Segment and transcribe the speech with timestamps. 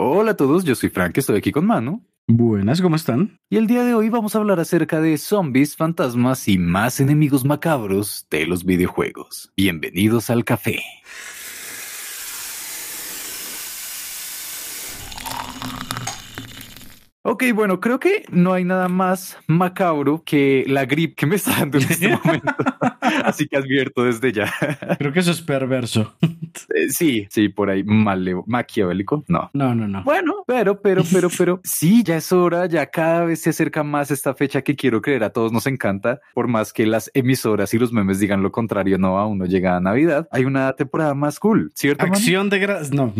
[0.00, 2.06] Hola a todos, yo soy Frank, estoy aquí con Manu.
[2.28, 3.40] Buenas, ¿cómo están?
[3.50, 7.44] Y el día de hoy vamos a hablar acerca de zombies, fantasmas y más enemigos
[7.44, 9.50] macabros de los videojuegos.
[9.56, 10.80] Bienvenidos al café.
[17.22, 21.56] Ok, bueno, creo que no hay nada más macabro que la grip que me está
[21.58, 22.54] dando en este momento.
[23.24, 24.52] Así que advierto desde ya.
[24.98, 26.14] Creo que eso es perverso.
[26.74, 29.24] Eh, sí, sí, por ahí mal maquiavélico.
[29.28, 29.48] No.
[29.52, 30.02] No, no, no.
[30.02, 34.10] Bueno, pero, pero, pero, pero sí, ya es hora, ya cada vez se acerca más
[34.10, 37.78] esta fecha que quiero creer a todos nos encanta, por más que las emisoras y
[37.78, 40.26] los memes digan lo contrario, no, aún no llega a Navidad.
[40.32, 42.04] Hay una temporada más cool, ¿cierto?
[42.04, 42.92] Acción de gracias.
[42.92, 43.14] No.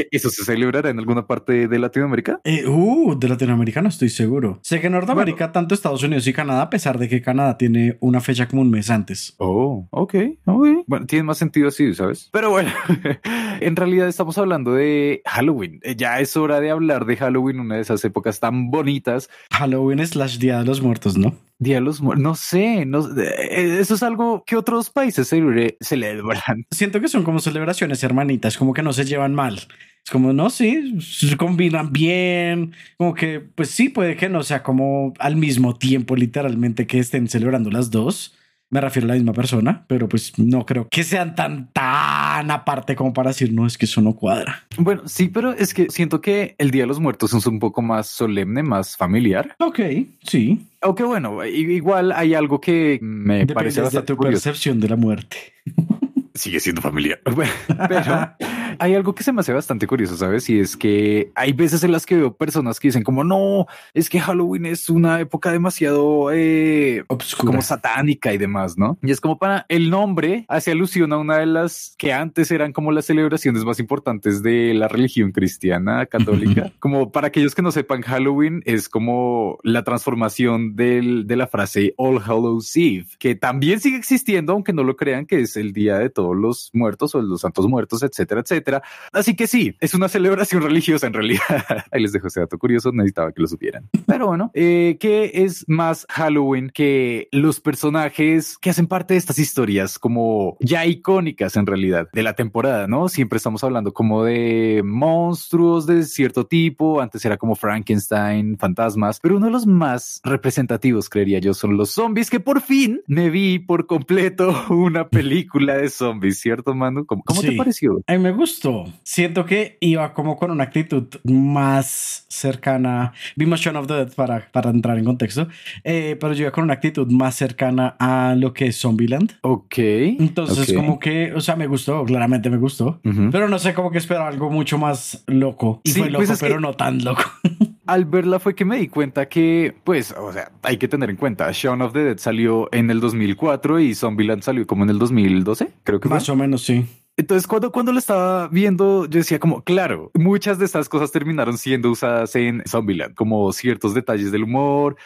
[0.00, 2.40] ¿E-, ¿Eso se celebrará en alguna parte de Latinoamérica?
[2.44, 4.58] Eh, uh, de Latinoamérica no estoy seguro.
[4.62, 7.98] Sé que en Norteamérica, tanto Estados Unidos y Canadá, a pesar de que Canadá tiene
[8.00, 9.34] una fecha como un mes antes.
[9.38, 10.14] Oh, ok,
[10.46, 10.66] ok.
[10.86, 12.30] Bueno, tiene más sentido así, ¿sabes?
[12.32, 12.70] Pero bueno,
[13.60, 15.80] en realidad estamos hablando de Halloween.
[15.82, 19.28] Eh, ya es hora de hablar de Halloween, una de esas épocas tan bonitas.
[19.50, 21.34] Halloween es slash Día de los Muertos, ¿no?
[21.60, 26.64] Día de los Muertos, no sé, no, eh, eso es algo que otros países celebran.
[26.70, 29.60] Siento que son como celebraciones hermanitas, como que no se llevan mal.
[30.02, 34.62] Es como, no, sí, se combinan bien, como que, pues sí, puede que no sea
[34.62, 38.34] como al mismo tiempo, literalmente, que estén celebrando las dos.
[38.70, 42.94] Me refiero a la misma persona, pero pues no creo que sean tan, tan aparte
[42.94, 44.64] como para decir, no, es que eso no cuadra.
[44.78, 47.82] Bueno, sí, pero es que siento que el Día de los Muertos es un poco
[47.82, 49.56] más solemne, más familiar.
[49.58, 49.80] Ok,
[50.22, 50.68] sí.
[50.82, 55.36] Aunque bueno, igual hay algo que me parece bastante de tu percepción de la muerte.
[56.34, 57.20] Sigue siendo familiar.
[57.88, 58.36] pero
[58.80, 60.48] hay algo que se me hace bastante curioso, ¿sabes?
[60.48, 64.08] Y es que hay veces en las que veo personas que dicen como, no, es
[64.08, 67.04] que Halloween es una época demasiado eh,
[67.36, 68.98] como satánica y demás, ¿no?
[69.02, 72.72] Y es como para el nombre hace alusión a una de las que antes eran
[72.72, 76.72] como las celebraciones más importantes de la religión cristiana católica.
[76.80, 81.92] como para aquellos que no sepan, Halloween es como la transformación del, de la frase
[81.98, 85.98] All Hallows Eve, que también sigue existiendo, aunque no lo crean, que es el día
[85.98, 88.69] de todos los muertos o los santos muertos, etcétera, etcétera.
[89.12, 91.40] Así que sí, es una celebración religiosa en realidad.
[91.90, 93.88] Ahí les dejo ese dato curioso, necesitaba que lo supieran.
[94.06, 99.38] Pero bueno, eh, ¿qué es más Halloween que los personajes que hacen parte de estas
[99.38, 103.08] historias como ya icónicas en realidad de la temporada, ¿no?
[103.08, 109.36] Siempre estamos hablando como de monstruos de cierto tipo, antes era como Frankenstein, fantasmas, pero
[109.36, 113.58] uno de los más representativos, creería yo, son los zombies, que por fin me vi
[113.58, 117.06] por completo una película de zombies, ¿cierto, Manu?
[117.06, 118.02] ¿Cómo, te pareció?
[118.06, 118.59] A mí me gusta
[119.02, 123.12] Siento que iba como con una actitud más cercana.
[123.36, 125.48] Vimos Shaun of the Dead para, para entrar en contexto,
[125.84, 129.38] eh, pero yo iba con una actitud más cercana a lo que es Zombieland.
[129.42, 129.78] Ok.
[129.78, 133.00] Entonces, como que, o sea, me gustó, claramente me gustó,
[133.30, 135.80] pero no sé, como que esperaba algo mucho más loco.
[135.84, 137.22] Y fue pues loco, pero no tan loco.
[137.90, 141.16] al verla fue que me di cuenta que, pues, o sea, hay que tener en
[141.16, 144.98] cuenta, Shaun of the Dead salió en el 2004 y Zombieland salió como en el
[144.98, 146.86] 2012, creo que Más o menos, sí.
[147.20, 151.58] Entonces, cuando, cuando lo estaba viendo, yo decía como, claro, muchas de estas cosas terminaron
[151.58, 154.96] siendo usadas en Zombieland, como ciertos detalles del humor,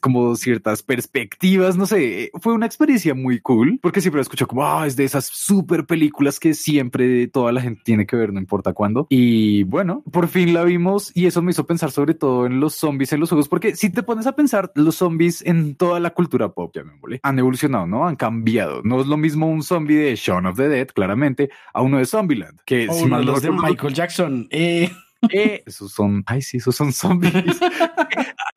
[0.00, 4.86] como ciertas perspectivas, no sé, fue una experiencia muy cool, porque siempre escucho como, ah,
[4.86, 8.72] es de esas super películas que siempre toda la gente tiene que ver, no importa
[8.72, 9.08] cuándo.
[9.10, 12.74] Y bueno, por fin la vimos y eso me hizo pensar sobre todo en los
[12.76, 16.10] zombies en los juegos, porque si te pones a pensar, los zombies en toda la
[16.10, 18.06] cultura pop, ya me han evolucionado, ¿no?
[18.06, 18.80] Han cambiado.
[18.84, 21.31] No es lo mismo un zombie de Shaun of the Dead, claramente
[21.72, 24.48] a uno de Zombieland, que si mal los de Michael Jackson.
[24.50, 24.90] Eh.
[25.30, 27.32] Eh, esos son, ay sí, esos son zombies.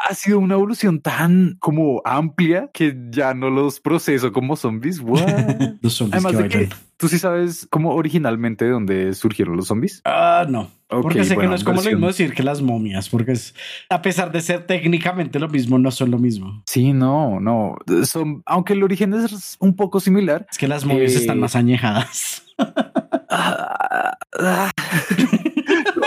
[0.06, 5.00] ha sido una evolución tan como amplia que ya no los proceso como zombies.
[5.82, 10.02] los zombies Además de que tú sí sabes cómo originalmente de dónde surgieron los zombies.
[10.06, 10.70] Ah, no.
[10.88, 13.56] porque sé que no es como lo mismo decir que las momias, porque es
[13.90, 16.64] a pesar de ser técnicamente lo mismo, no son lo mismo.
[16.68, 17.76] Sí, no, no.
[18.06, 20.46] Son, aunque el origen es un poco similar.
[20.50, 22.45] Es que las momias están eh, más añejadas.
[22.58, 24.72] uh, uh,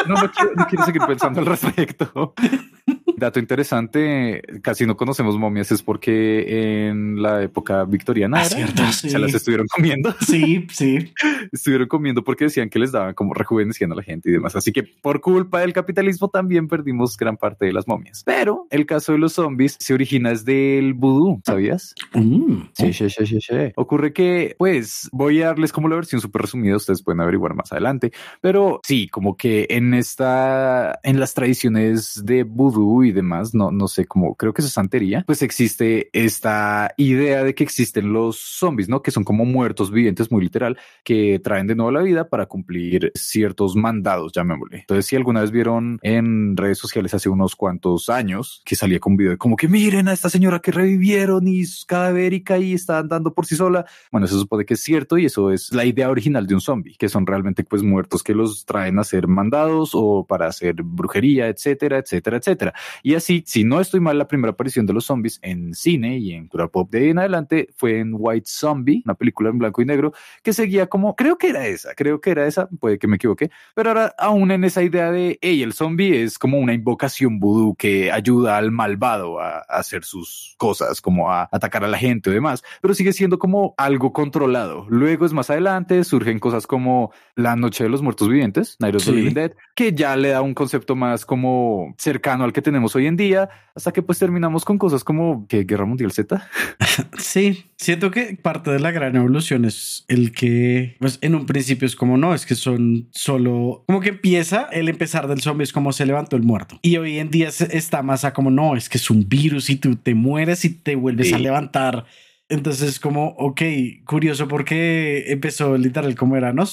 [0.09, 2.35] no, no, quiero, seguir pensando al respecto.
[3.17, 9.35] Dato interesante, casi no conocemos momias, es porque en la época victoriana ah, se las
[9.35, 10.15] estuvieron comiendo.
[10.29, 11.13] Sí, sí.
[11.51, 14.55] estuvieron comiendo porque decían que les daban como rejuveneciendo a la gente y demás.
[14.57, 18.23] Así que por culpa del capitalismo también perdimos gran parte de las momias.
[18.25, 21.95] Pero el caso de los zombies se origina desde el vudú, ¿sabías?
[22.15, 22.69] Mm.
[22.75, 23.73] Sí, sí, sí, sí, sí.
[23.77, 27.73] Ocurre que, pues, voy a darles como la versión súper resumida, ustedes pueden averiguar más
[27.73, 33.71] adelante, pero sí, como que en esta, en las tradiciones de vudú y demás, no,
[33.71, 38.39] no sé cómo, creo que es santería, pues existe esta idea de que existen los
[38.39, 39.03] zombies, ¿no?
[39.03, 43.13] Que son como muertos vivientes, muy literal, que traen de nuevo la vida para cumplir
[43.15, 44.81] ciertos mandados, llamémosle.
[44.81, 49.13] Entonces, si alguna vez vieron en redes sociales hace unos cuantos años que salía con
[49.13, 52.75] un video de como que miren a esta señora que revivieron y es cadavérica y
[52.75, 53.87] está andando por sí sola.
[54.11, 56.97] Bueno, eso supone que es cierto y eso es la idea original de un zombie,
[56.97, 61.49] que son realmente pues muertos que los traen a ser mandados o para hacer brujería,
[61.49, 62.75] etcétera, etcétera, etcétera.
[63.03, 66.33] Y así, si no estoy mal, la primera aparición de los zombies en cine y
[66.33, 69.83] en cultura pop de ahí en adelante fue en White Zombie, una película en blanco
[69.83, 70.13] y negro
[70.43, 73.51] que seguía como, creo que era esa, creo que era esa, puede que me equivoque,
[73.75, 77.75] pero ahora aún en esa idea de, hey, el zombie es como una invocación vudú
[77.75, 82.31] que ayuda al malvado a, a hacer sus cosas, como a atacar a la gente
[82.31, 84.87] o demás, pero sigue siendo como algo controlado.
[84.89, 89.05] Luego es más adelante, surgen cosas como La Noche de los Muertos Vivientes, Night of
[89.05, 89.13] the.
[89.13, 93.07] Living Dead, que ya le da un concepto más como cercano al que tenemos hoy
[93.07, 96.45] en día, hasta que pues terminamos con cosas como que Guerra Mundial Z.
[97.19, 101.87] Sí, siento que parte de la gran evolución es el que, pues en un principio
[101.87, 105.73] es como no, es que son solo, como que empieza el empezar del zombie es
[105.73, 106.81] como se levantó el muerto.
[106.83, 109.77] Y hoy en día está más a como no, es que es un virus y
[109.77, 112.05] tú te mueres y te vuelves a levantar.
[112.49, 113.61] Entonces, como, ok,
[114.07, 116.65] curioso porque empezó literal como era, ¿no?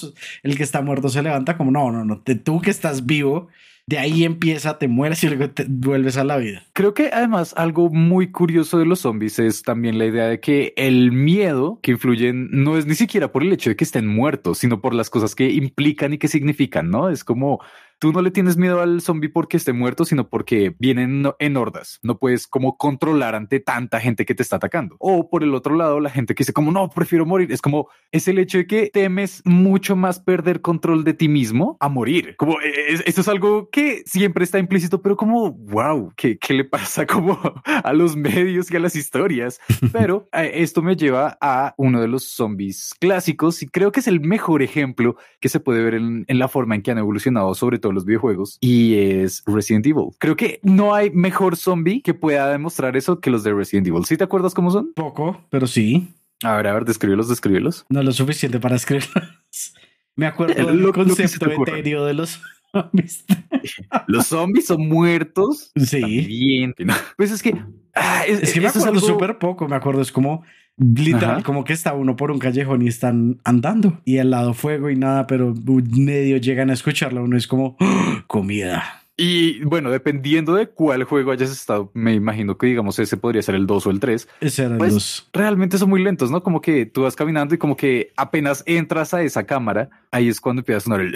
[0.44, 3.50] El que está muerto se levanta como, no, no, no, te- tú que estás vivo,
[3.88, 6.64] de ahí empieza, te mueres y luego te vuelves a la vida.
[6.74, 10.74] Creo que además algo muy curioso de los zombies es también la idea de que
[10.76, 14.58] el miedo que influyen no es ni siquiera por el hecho de que estén muertos,
[14.58, 17.10] sino por las cosas que implican y que significan, ¿no?
[17.10, 17.60] Es como
[18.00, 22.00] tú no le tienes miedo al zombie porque esté muerto, sino porque vienen en hordas.
[22.04, 24.96] No puedes como controlar ante tanta gente que te está atacando.
[25.00, 27.52] O por el otro lado, la gente que dice como no, prefiero morir.
[27.52, 31.78] Es como es el hecho de que temes mucho más perder control de ti mismo
[31.80, 32.36] a morir.
[32.38, 36.54] Como eh, es- esto es algo que siempre está implícito, pero como wow, ¿qué, qué
[36.54, 39.60] le pasa como a los medios y a las historias?
[39.92, 44.20] Pero esto me lleva a uno de los zombies clásicos y creo que es el
[44.22, 47.80] mejor ejemplo que se puede ver en, en la forma en que han evolucionado sobre
[47.80, 50.10] todo los videojuegos y es Resident Evil.
[50.20, 54.06] Creo que no hay mejor zombie que pueda demostrar eso que los de Resident Evil.
[54.06, 54.94] ¿Sí te acuerdas cómo son?
[54.94, 56.08] Poco, pero sí.
[56.44, 57.86] A ver, a ver, descríbelos, descríbelos.
[57.90, 59.14] No lo suficiente para escribirlos.
[60.16, 62.42] Me acuerdo del concepto etéreo de los
[62.72, 63.26] zombies.
[64.08, 65.72] Los zombies son muertos.
[65.76, 66.02] Sí.
[66.26, 66.74] Bien.
[67.18, 67.54] Pues es que
[67.96, 69.68] ah, es, Es que me acuerdo algo- súper poco.
[69.68, 70.44] Me acuerdo, es como
[70.78, 71.44] literal, Ajá.
[71.44, 74.96] como que está uno por un callejón y están andando y al lado fuego y
[74.96, 75.54] nada, pero
[75.96, 77.24] medio llegan a escucharlo.
[77.24, 78.24] Uno es como ¡Ah!
[78.28, 78.84] comida.
[79.18, 83.56] Y bueno, dependiendo de cuál juego hayas estado, me imagino que digamos ese podría ser
[83.56, 84.28] el 2 o el 3.
[84.42, 85.30] Ese eran Pues, los.
[85.32, 86.44] Realmente son muy lentos, ¿no?
[86.44, 90.42] Como que tú vas caminando y como que apenas entras a esa cámara, ahí es
[90.42, 91.14] cuando empieza a sonar el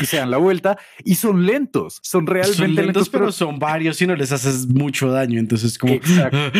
[0.00, 3.58] y se dan la vuelta y son lentos, son realmente Son lentos, lentos, pero son
[3.58, 5.38] varios y no les haces mucho daño.
[5.38, 5.94] Entonces, como.
[5.94, 6.38] Exacto.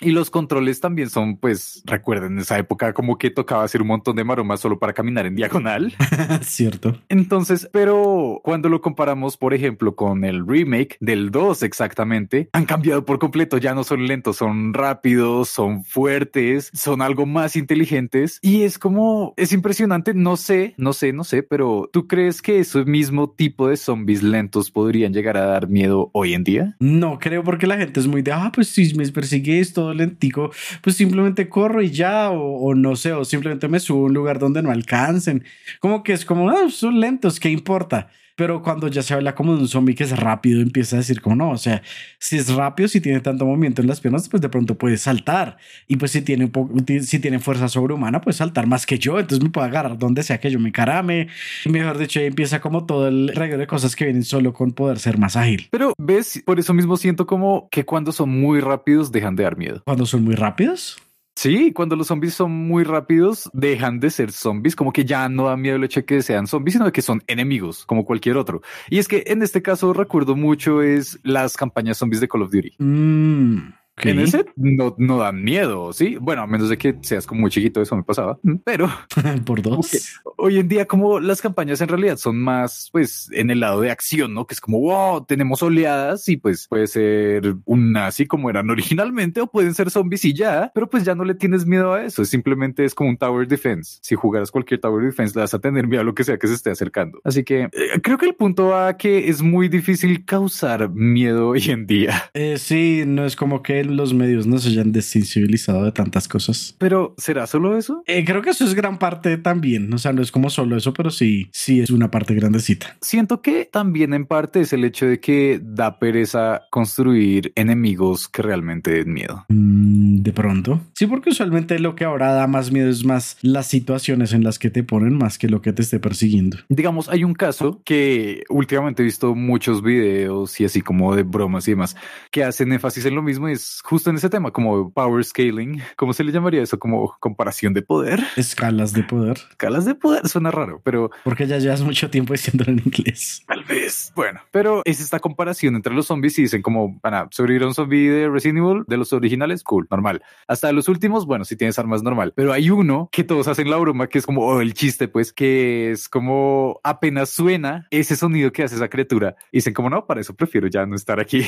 [0.00, 3.88] Y los controles también son, pues, recuerden, en esa época como que tocaba hacer un
[3.88, 5.94] montón de maromas solo para caminar en diagonal.
[6.42, 7.00] Cierto.
[7.08, 13.04] Entonces, pero cuando lo comparamos, por ejemplo, con el remake del 2 exactamente, han cambiado
[13.04, 13.58] por completo.
[13.58, 18.38] Ya no son lentos, son rápidos, son fuertes, son algo más inteligentes.
[18.42, 20.14] Y es como, es impresionante.
[20.14, 24.22] No sé, no sé, no sé, pero ¿tú crees que ese mismo tipo de zombies
[24.22, 26.76] lentos podrían llegar a dar miedo hoy en día?
[26.80, 30.50] No creo porque la gente es muy de, ah, pues si me persigues todo lentico,
[30.82, 34.38] pues simplemente corro y ya, o, no sé, o simplemente me subo a un lugar
[34.38, 35.44] donde no alcancen.
[35.80, 38.08] Como que es como, ah, son lentos, ¿qué importa?
[38.36, 41.20] Pero cuando ya se habla como de un zombie que es rápido, empieza a decir
[41.20, 41.82] como no, o sea,
[42.18, 45.56] si es rápido, si tiene tanto movimiento en las piernas, pues de pronto puede saltar.
[45.86, 49.20] Y pues si tiene un poco, si tiene fuerza sobrehumana, pues saltar más que yo,
[49.20, 51.28] entonces me puede agarrar donde sea que yo me carame.
[51.64, 54.72] Y mejor dicho, ahí empieza como todo el reguero de cosas que vienen solo con
[54.72, 55.68] poder ser más ágil.
[55.70, 59.56] Pero ves, por eso mismo siento como que cuando son muy rápidos dejan de dar
[59.56, 59.82] miedo.
[59.84, 60.98] Cuando son muy rápidos.
[61.36, 65.46] Sí, cuando los zombies son muy rápidos, dejan de ser zombies, como que ya no
[65.46, 68.62] da miedo el hecho de que sean zombies, sino que son enemigos, como cualquier otro.
[68.88, 72.52] Y es que en este caso recuerdo mucho es las campañas zombies de Call of
[72.52, 72.74] Duty.
[72.78, 76.16] Mm, En ese no, no dan miedo, ¿sí?
[76.20, 78.38] Bueno, a menos de que seas como muy chiquito, eso me pasaba.
[78.64, 78.90] Pero
[79.46, 80.20] Por dos.
[80.36, 83.90] hoy en día como las campañas en realidad son más pues en el lado de
[83.90, 84.46] acción, ¿no?
[84.46, 89.40] Que es como, wow, tenemos oleadas y pues puede ser un así como eran originalmente
[89.40, 92.24] o pueden ser zombies y ya, pero pues ya no le tienes miedo a eso,
[92.24, 93.98] simplemente es como un tower defense.
[94.02, 96.48] Si jugaras cualquier tower defense le vas a tener miedo a lo que sea que
[96.48, 97.20] se esté acercando.
[97.24, 101.70] Así que eh, creo que el punto a que es muy difícil causar miedo hoy
[101.70, 102.30] en día.
[102.34, 106.74] Eh, sí, no es como que los medios nos hayan desensibilizado de tantas cosas.
[106.78, 108.02] Pero ¿será solo eso?
[108.06, 109.92] Eh, creo que eso es gran parte también.
[109.92, 112.96] O sea, no es como solo eso, pero sí, sí es una parte grandecita.
[113.00, 118.42] Siento que también en parte es el hecho de que da pereza construir enemigos que
[118.42, 119.44] realmente den miedo.
[119.48, 120.80] Mm, de pronto.
[120.94, 124.58] Sí, porque usualmente lo que ahora da más miedo es más las situaciones en las
[124.58, 126.58] que te ponen más que lo que te esté persiguiendo.
[126.68, 131.66] Digamos, hay un caso que últimamente he visto muchos videos y así como de bromas
[131.68, 131.96] y demás
[132.30, 135.82] que hacen énfasis en lo mismo y es justo en ese tema, como power scaling.
[135.96, 136.78] ¿Cómo se le llamaría eso?
[136.78, 138.20] Como comparación de poder.
[138.36, 139.38] Escalas de poder.
[139.50, 143.42] Escalas de poder suena raro, pero porque ya llevas mucho tiempo diciéndolo en inglés.
[143.46, 144.12] Tal vez.
[144.14, 147.68] Bueno, pero es esta comparación entre los zombies y dicen como van a sobrevivir a
[147.68, 150.22] un zombie de Resident Evil de los originales, cool, normal.
[150.46, 153.76] Hasta los últimos, bueno, si tienes armas normal, pero hay uno que todos hacen la
[153.76, 158.52] broma que es como oh, el chiste, pues que es como apenas suena ese sonido
[158.52, 159.36] que hace esa criatura.
[159.50, 161.44] Y dicen como no, para eso prefiero ya no estar aquí.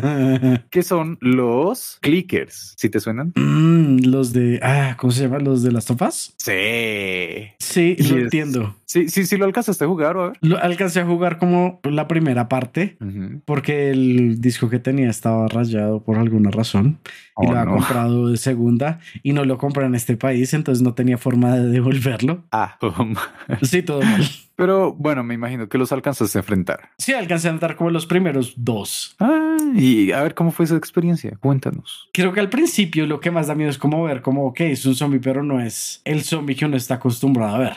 [0.70, 1.63] que son los
[2.00, 2.74] clickers.
[2.76, 3.32] ¿Si te suenan?
[3.36, 5.38] Mm, los de, ah, ¿cómo se llama?
[5.38, 6.34] Los de las topas.
[6.38, 7.50] Sí.
[7.58, 8.76] Sí, lo entiendo.
[8.86, 10.16] Sí, sí, sí, lo alcanzaste a jugar.
[10.16, 10.38] A ver.
[10.40, 12.96] Lo alcancé a jugar como la primera parte,
[13.44, 16.98] porque el disco que tenía estaba rayado por alguna razón
[17.40, 20.82] y oh, lo había comprado de segunda y no lo compré en este país, entonces
[20.82, 22.44] no tenía forma de devolverlo.
[22.52, 22.78] Ah,
[23.62, 24.24] sí, todo mal.
[24.56, 26.90] Pero bueno, me imagino que los alcanzaste a enfrentar.
[26.98, 29.16] Sí, alcancé a enfrentar como los primeros dos.
[29.18, 31.36] Ah, y a ver cómo fue esa experiencia.
[31.40, 32.08] Cuéntanos.
[32.12, 34.84] Creo que al principio lo que más da miedo es como ver como, ok, es
[34.86, 37.76] un zombie, pero no es el zombie que uno está acostumbrado a ver.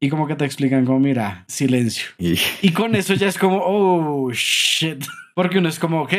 [0.00, 2.06] Y como que te explican como, mira, silencio.
[2.18, 5.04] Y, y con eso ya es como, oh, shit.
[5.34, 6.10] Porque uno es como, ok,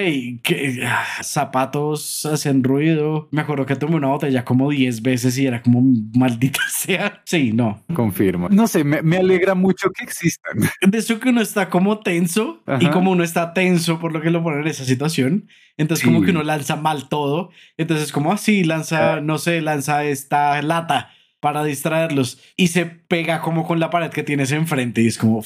[0.41, 3.27] que ah, zapatos hacen ruido.
[3.31, 5.81] Me acuerdo que tomé una botella como 10 veces y era como
[6.15, 7.21] maldita sea.
[7.25, 7.83] Sí, no.
[7.93, 8.49] Confirmo.
[8.49, 10.57] No sé, me, alegra mucho que existan.
[10.81, 14.31] De eso que uno está como tenso y como uno está tenso por lo que
[14.31, 15.47] lo pone en esa situación.
[15.77, 17.49] Entonces, como que uno lanza mal todo.
[17.77, 19.21] Entonces, como así, ah, lanza, ah.
[19.21, 24.23] no sé, lanza esta lata para distraerlos y se pega como con la pared que
[24.23, 25.43] tienes enfrente y es como,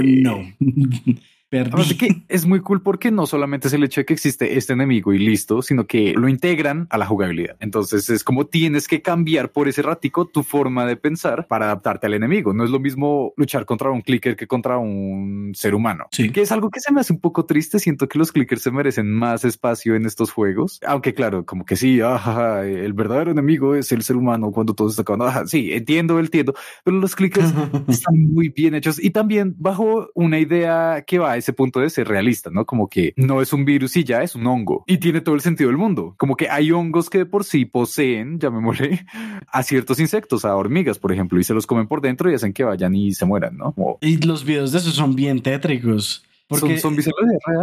[0.00, 0.38] no.
[1.72, 4.72] Así que es muy cool porque no solamente es el hecho de que existe este
[4.72, 7.56] enemigo y listo, sino que lo integran a la jugabilidad.
[7.60, 12.06] Entonces es como tienes que cambiar por ese ratico tu forma de pensar para adaptarte
[12.06, 12.54] al enemigo.
[12.54, 16.06] No es lo mismo luchar contra un clicker que contra un ser humano.
[16.10, 16.30] Sí.
[16.30, 17.78] Que es algo que se me hace un poco triste.
[17.78, 20.80] Siento que los clickers se merecen más espacio en estos juegos.
[20.86, 25.02] Aunque claro, como que sí, el verdadero enemigo es el ser humano cuando todo está
[25.02, 25.46] acabando.
[25.46, 26.54] sí, entiendo, entiendo.
[26.84, 27.52] Pero los clickers
[27.88, 32.08] están muy bien hechos y también bajo una idea que va ese punto de ser
[32.08, 32.64] realista, ¿no?
[32.64, 35.40] Como que no es un virus y ya es un hongo y tiene todo el
[35.40, 36.14] sentido del mundo.
[36.16, 39.04] Como que hay hongos que de por sí poseen, ya me molé,
[39.48, 42.52] a ciertos insectos, a hormigas, por ejemplo, y se los comen por dentro y hacen
[42.52, 43.74] que vayan y se mueran, ¿no?
[44.00, 46.24] Y los videos de eso son bien tétricos.
[46.60, 47.10] Porque, son zombies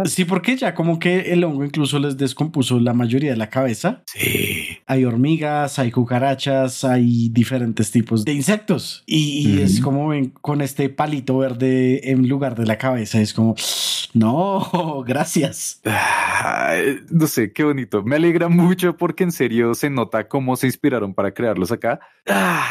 [0.04, 4.02] Sí, porque ya como que el hongo incluso les descompuso la mayoría de la cabeza.
[4.06, 4.78] Sí.
[4.86, 9.02] Hay hormigas, hay cucarachas, hay diferentes tipos de insectos.
[9.06, 13.20] Y, es como ven con este palito verde en lugar de la cabeza.
[13.20, 13.54] Es como,
[14.12, 15.80] no, gracias.
[17.10, 18.02] no sé, qué bonito.
[18.02, 22.00] Me alegra mucho porque en serio se nota cómo se inspiraron para crearlos acá.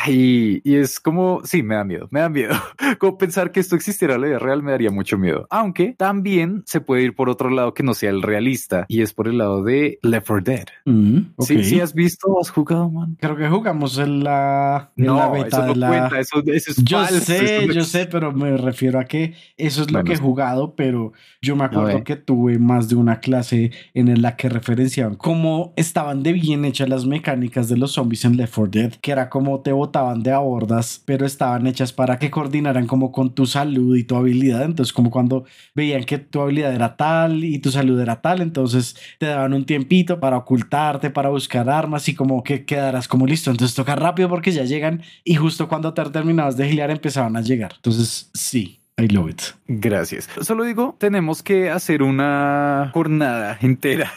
[0.07, 2.55] y, y, es como, sí, me da miedo, me da miedo.
[2.99, 5.47] como pensar que esto existiera en la vida real me daría mucho miedo.
[5.49, 9.13] Aunque también se puede ir por otro lado que no sea el realista y es
[9.13, 10.67] por el lado de Left 4 Dead.
[10.85, 13.17] Mm, sí, has visto, has jugado, man.
[13.19, 17.67] Creo que jugamos en la, no, la beta eso no cuenta, eso, es Yo sé,
[17.73, 21.55] yo sé, pero me refiero a que eso es lo que he jugado, pero yo
[21.55, 26.33] me acuerdo que tuve más de una clase en la que referenciaban cómo estaban de
[26.33, 29.71] bien hechas las mecánicas de los zombies en Left 4 Dead, que era como te
[29.71, 34.15] botaban de abordas, pero estaban hechas para que coordinaran como con tu salud y tu
[34.15, 34.63] habilidad.
[34.63, 38.97] Entonces, como cuando veían que tu habilidad era tal y tu salud era tal, entonces
[39.17, 43.49] te daban un tiempito para ocultarte, para buscar armas y como que quedarás como listo.
[43.51, 47.41] Entonces toca rápido porque ya llegan y justo cuando te terminabas de gilear empezaban a
[47.41, 47.73] llegar.
[47.75, 49.41] Entonces sí, I love it.
[49.67, 50.27] Gracias.
[50.41, 54.11] Solo digo, tenemos que hacer una jornada entera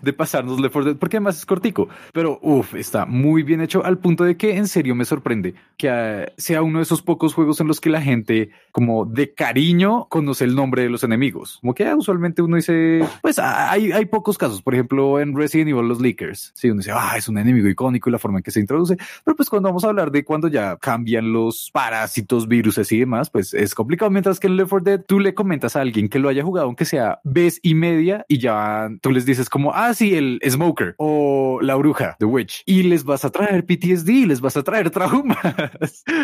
[0.00, 3.84] de pasarnos Left 4 Dead, porque además es cortico, pero uff, está muy bien hecho
[3.84, 7.60] al punto de que en serio me sorprende que sea uno de esos pocos juegos
[7.60, 11.58] en los que la gente como de cariño conoce el nombre de los enemigos.
[11.60, 15.36] Como que ah, usualmente uno dice, pues ah, hay, hay pocos casos, por ejemplo en
[15.36, 18.38] Resident Evil los Leakers, sí, uno dice, ah, es un enemigo icónico y la forma
[18.38, 21.70] en que se introduce, pero pues cuando vamos a hablar de cuando ya cambian los
[21.72, 25.34] parásitos, virus y demás, pues es complicado mientras que en Left 4 Dead tú le
[25.34, 29.10] comentas a alguien que lo haya jugado, aunque sea vez y media, y ya tú
[29.10, 33.24] les dices como, ah, sí, el Smoker o la bruja, The Witch, y les vas
[33.24, 35.36] a traer PTSD, les vas a traer traumas.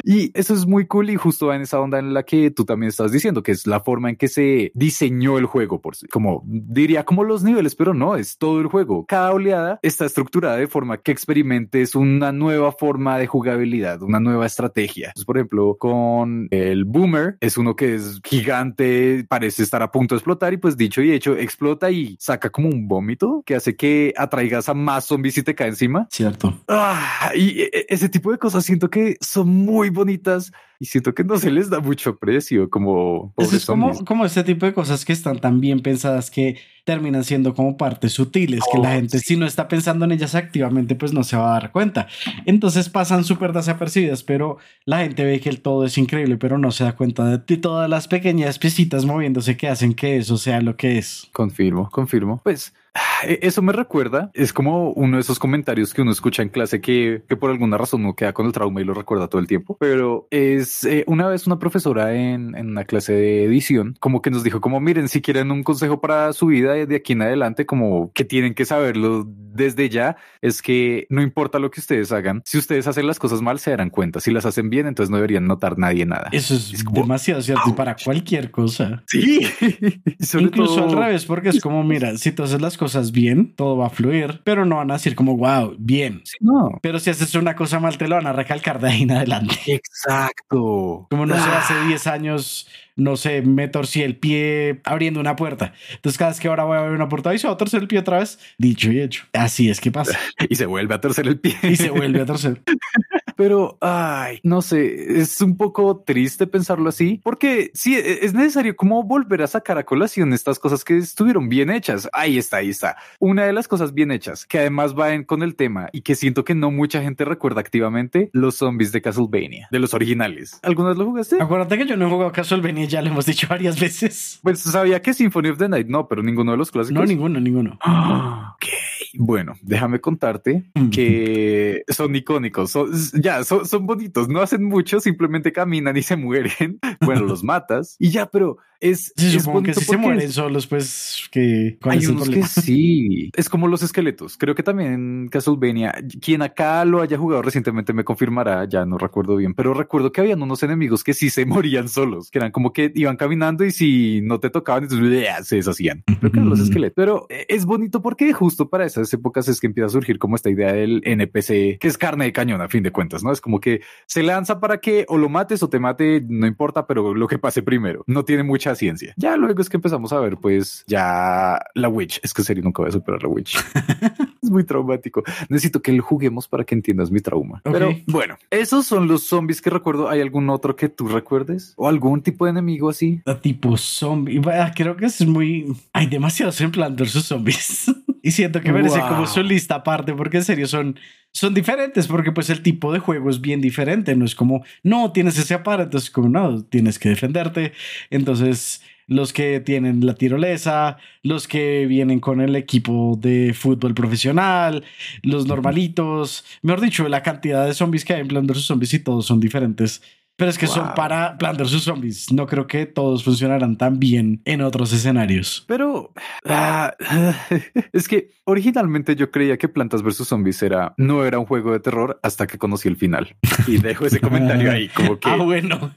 [0.04, 2.90] y eso es muy cool y justo en esa onda en la que tú también
[2.90, 7.02] estás diciendo, que es la forma en que se diseñó el juego, por como diría
[7.02, 9.06] como los niveles, pero no, es todo el juego.
[9.08, 14.46] Cada oleada está estructurada de forma que experimentes una nueva forma de jugabilidad, una nueva
[14.46, 15.12] estrategia.
[15.26, 20.18] por ejemplo, con el Boomer es uno que es gigante, parece estar a punto de
[20.18, 24.14] explotar y pues dicho y hecho explota y saca como un vómito que hace que
[24.16, 26.06] atraigas a más zombies y te cae encima.
[26.10, 26.58] Cierto.
[26.68, 31.14] Ah, y e, e, ese tipo de cosas siento que son muy bonitas y siento
[31.14, 35.04] que no se les da mucho precio como es como, como este tipo de cosas
[35.04, 39.18] que están tan bien pensadas que terminan siendo como partes sutiles que la oh, gente
[39.18, 42.06] si no está pensando en ellas activamente pues no se va a dar cuenta.
[42.46, 46.70] Entonces pasan súper desapercibidas pero la gente ve que el todo es increíble pero no
[46.70, 50.78] se da cuenta de todas las pequeñas piecitas moviéndose que hacen que eso sea lo
[50.78, 51.28] que es.
[51.34, 52.40] Confirmo confirmo.
[52.42, 52.72] Pues
[53.22, 57.22] eso me recuerda, es como uno de esos comentarios que uno escucha en clase que,
[57.28, 59.76] que por alguna razón no queda con el trauma y lo recuerda todo el tiempo,
[59.78, 64.30] pero es eh, una vez una profesora en, en, una clase de edición como que
[64.30, 67.66] nos dijo como miren, si quieren un consejo para su vida de aquí en adelante,
[67.66, 72.42] como que tienen que saberlo desde ya, es que no importa lo que ustedes hagan,
[72.44, 75.16] si ustedes hacen las cosas mal se darán cuenta, si las hacen bien, entonces no
[75.16, 76.28] deberían notar nadie nada.
[76.32, 79.02] Eso es, demasiado cierto para cualquier cosa.
[79.06, 79.40] Sí.
[80.38, 83.86] Incluso al revés, porque es como, mira, si tú haces las cosas bien, todo va
[83.86, 86.22] a fluir, pero no van a decir como, wow, bien.
[86.40, 86.78] no.
[86.82, 89.56] Pero si haces una cosa mal, te lo van a recalcar de ahí en adelante.
[89.66, 91.06] Exacto.
[91.10, 92.12] Como no sé, hace 10 ah.
[92.12, 95.72] años, no sé, me torcí el pie abriendo una puerta.
[95.94, 97.82] Entonces, cada vez que ahora voy a abrir una puerta, y se va a torcer
[97.82, 98.38] el pie otra vez.
[98.58, 99.24] Dicho y hecho.
[99.32, 100.18] Así es que pasa.
[100.48, 101.56] y se vuelve a torcer el pie.
[101.62, 102.62] Y se vuelve a torcer.
[103.38, 108.74] Pero, ay, no sé, es un poco triste pensarlo así, porque sí, e, es necesario
[108.74, 112.08] como volver a sacar a colación estas cosas que estuvieron bien hechas.
[112.12, 112.96] Ahí está, ahí está.
[113.20, 116.16] Una de las cosas bien hechas, que además va en con el tema y que
[116.16, 120.58] siento que no mucha gente recuerda activamente, los zombies de Castlevania, de los originales.
[120.64, 121.40] ¿Alguna vez lo jugaste?
[121.40, 124.40] Acuérdate que yo no he jugado Castlevania, ya lo hemos dicho varias veces.
[124.42, 127.00] Pues sabía que Symphony of the Night no, pero ninguno de los clásicos.
[127.00, 127.78] No, ninguno, ninguno.
[127.84, 128.66] ok,
[129.14, 132.70] bueno, déjame contarte que son icónicos.
[132.70, 136.78] Son, ya, son, bonitos, no hacen mucho, simplemente caminan y se mueren.
[137.00, 141.78] Bueno, los matas y ya, pero es, es que si se mueren solos, pues que
[141.82, 143.30] hay unos que sí.
[143.38, 144.36] Es como los esqueletos.
[144.36, 149.36] Creo que también Castlevania, quien acá lo haya jugado recientemente me confirmará, ya no recuerdo
[149.36, 152.72] bien, pero recuerdo que habían unos enemigos que sí se morían solos, que eran como
[152.72, 156.04] que iban caminando y si no te tocaban, entonces se deshacían.
[156.06, 156.94] Creo que eran los esqueletos.
[156.96, 160.36] Pero eh, es bonito porque justo para esas épocas es que empieza a surgir como
[160.36, 163.32] esta idea del NPC, que es carne de cañón a fin de cuentas, ¿no?
[163.32, 166.86] Es como que se lanza para que o lo mates o te mate, no importa,
[166.86, 168.04] pero lo que pase primero.
[168.06, 169.14] No tiene mucha ciencia.
[169.16, 172.20] Ya luego es que empezamos a ver, pues, ya la Witch.
[172.22, 173.56] Es que serio, nunca voy a superar la Witch.
[174.42, 175.22] es muy traumático.
[175.48, 177.60] Necesito que lo juguemos para que entiendas mi trauma.
[177.64, 180.08] Pero bueno, esos son los zombies que recuerdo.
[180.08, 181.74] ¿Hay algún otro que tú recuerdes?
[181.76, 183.22] ¿O algún tipo de enemigo así?
[183.42, 184.40] Tipo zombie.
[184.74, 185.66] Creo que es muy...
[185.92, 187.90] Hay demasiados en plan sus zombies.
[188.22, 190.98] y siento que merece como su lista aparte porque en serio son
[191.32, 194.14] son diferentes porque pues el tipo de juego es bien diferente.
[194.16, 197.72] No es como, no, tienes ese aparato, es como, no, tienes que defenderte.
[198.10, 204.84] Entonces, los que tienen la tirolesa, los que vienen con el equipo de fútbol profesional,
[205.22, 209.26] los normalitos, mejor dicho, la cantidad de zombies que hay en Plan Zombies y todos
[209.26, 210.02] son diferentes
[210.38, 212.32] pero es que son para Plantas vs Zombies.
[212.32, 215.64] No creo que todos funcionaran tan bien en otros escenarios.
[215.66, 216.12] Pero
[216.48, 216.94] ah,
[217.92, 221.80] es que originalmente yo creía que Plantas vs Zombies era no era un juego de
[221.80, 223.34] terror hasta que conocí el final.
[223.66, 225.92] Y dejo ese comentario ahí como que Ah, bueno.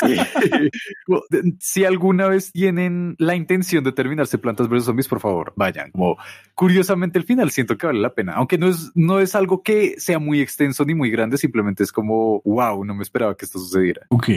[1.60, 5.90] Si alguna vez tienen la intención de terminarse Plantas vs Zombies, por favor, vayan.
[5.90, 6.16] Como
[6.54, 9.94] curiosamente el final siento que vale la pena, aunque no es no es algo que
[9.98, 13.58] sea muy extenso ni muy grande, simplemente es como wow, no me esperaba que esto
[13.58, 14.06] sucediera.
[14.10, 14.28] Ok,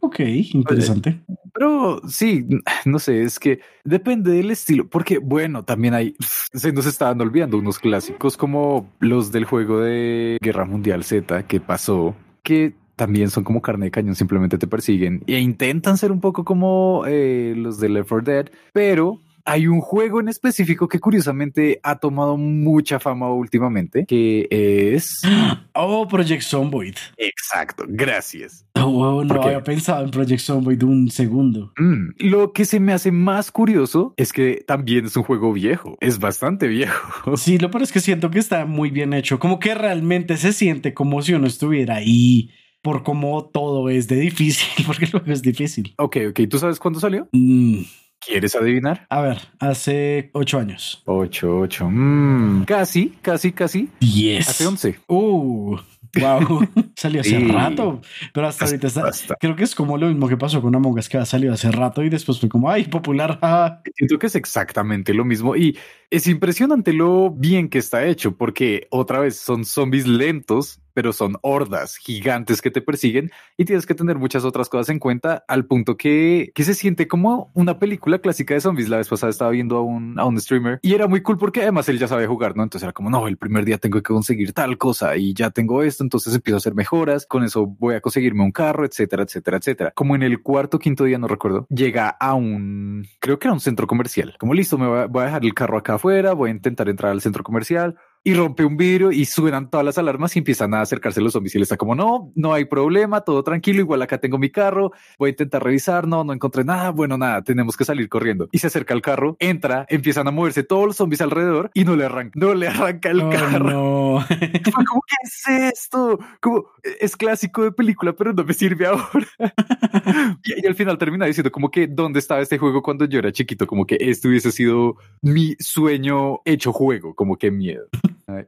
[0.00, 0.20] ok,
[0.52, 1.20] interesante.
[1.52, 2.46] Pero sí,
[2.84, 7.58] no sé, es que depende del estilo, porque bueno, también hay, se nos estaban olvidando
[7.58, 13.44] unos clásicos como los del juego de Guerra Mundial Z que pasó, que también son
[13.44, 17.78] como carne de cañón, simplemente te persiguen e intentan ser un poco como eh, los
[17.78, 22.98] de Left 4 Dead, pero hay un juego en específico que curiosamente ha tomado mucha
[22.98, 25.22] fama últimamente, que es...
[25.78, 26.94] Oh, Project Zomboid.
[27.18, 28.64] Exacto, gracias.
[28.74, 31.72] Oh, no había pensado en Project Zomboid un segundo.
[31.76, 35.98] Mm, lo que se me hace más curioso es que también es un juego viejo,
[36.00, 37.36] es bastante viejo.
[37.36, 40.54] Sí, lo peor es que siento que está muy bien hecho, como que realmente se
[40.54, 42.50] siente como si uno estuviera ahí
[42.86, 45.92] por cómo todo es de difícil, porque el juego es difícil.
[45.98, 46.40] Ok, ok.
[46.48, 47.28] ¿Tú sabes cuándo salió?
[47.32, 47.80] Mm,
[48.24, 49.06] ¿Quieres adivinar?
[49.10, 51.02] a ver, hace ocho años.
[51.04, 51.90] 8, 8.
[51.90, 53.88] Mm, casi, casi, casi.
[53.98, 54.48] Diez.
[54.48, 55.00] Hace 11.
[55.08, 55.76] Uh,
[56.20, 56.68] wow.
[56.96, 57.48] Salió hace Sí.
[57.48, 58.00] rato,
[58.32, 59.02] pero hasta ahorita está.
[59.02, 59.34] Basta.
[59.40, 61.72] Creo que es como lo mismo que pasó con Among Us, que ha salido hace
[61.72, 63.38] rato y después fue como, ay, popular.
[63.42, 63.80] ah".
[63.96, 65.76] Siento que es exactamente lo mismo y
[66.10, 71.36] es impresionante lo bien que está hecho porque otra vez son zombies lentos, pero son
[71.42, 75.66] hordas gigantes que te persiguen y tienes que tener muchas otras cosas en cuenta al
[75.66, 78.88] punto que, que se siente como una película clásica de zombies.
[78.88, 81.60] La vez pasada estaba viendo a un, a un streamer y era muy cool porque
[81.60, 82.62] además él ya sabe jugar, ¿no?
[82.62, 85.82] Entonces era como, no, el primer día tengo que conseguir tal cosa y ya tengo
[85.82, 89.58] esto, entonces empiezo a hacer mejoras, con eso voy a conseguirme un carro, etcétera, etcétera,
[89.58, 89.92] etcétera.
[89.94, 93.60] Como en el cuarto, quinto día, no recuerdo, llega a un, creo que era un
[93.60, 94.34] centro comercial.
[94.38, 97.12] Como listo, me voy voy a dejar el carro acá afuera, voy a intentar entrar
[97.12, 100.80] al centro comercial y rompe un vidrio y suenan todas las alarmas y empiezan a
[100.80, 104.18] acercarse los zombies y él está como, no, no hay problema, todo tranquilo, igual acá
[104.18, 107.84] tengo mi carro, voy a intentar revisar, no, no encontré nada, bueno, nada, tenemos que
[107.84, 108.48] salir corriendo.
[108.50, 111.94] Y se acerca al carro, entra, empiezan a moverse todos los zombies alrededor y no
[111.94, 113.70] le arranca, no le arranca el Oh, carro.
[113.70, 114.20] no.
[114.28, 116.18] Fue como, ¿qué es esto?
[116.40, 116.66] Como,
[117.00, 119.28] es clásico de película, pero no me sirve ahora.
[120.44, 123.30] y, y al final termina diciendo como que, ¿dónde estaba este juego cuando yo era
[123.30, 123.68] chiquito?
[123.68, 127.86] Como que este hubiese sido mi sueño hecho juego, como que miedo.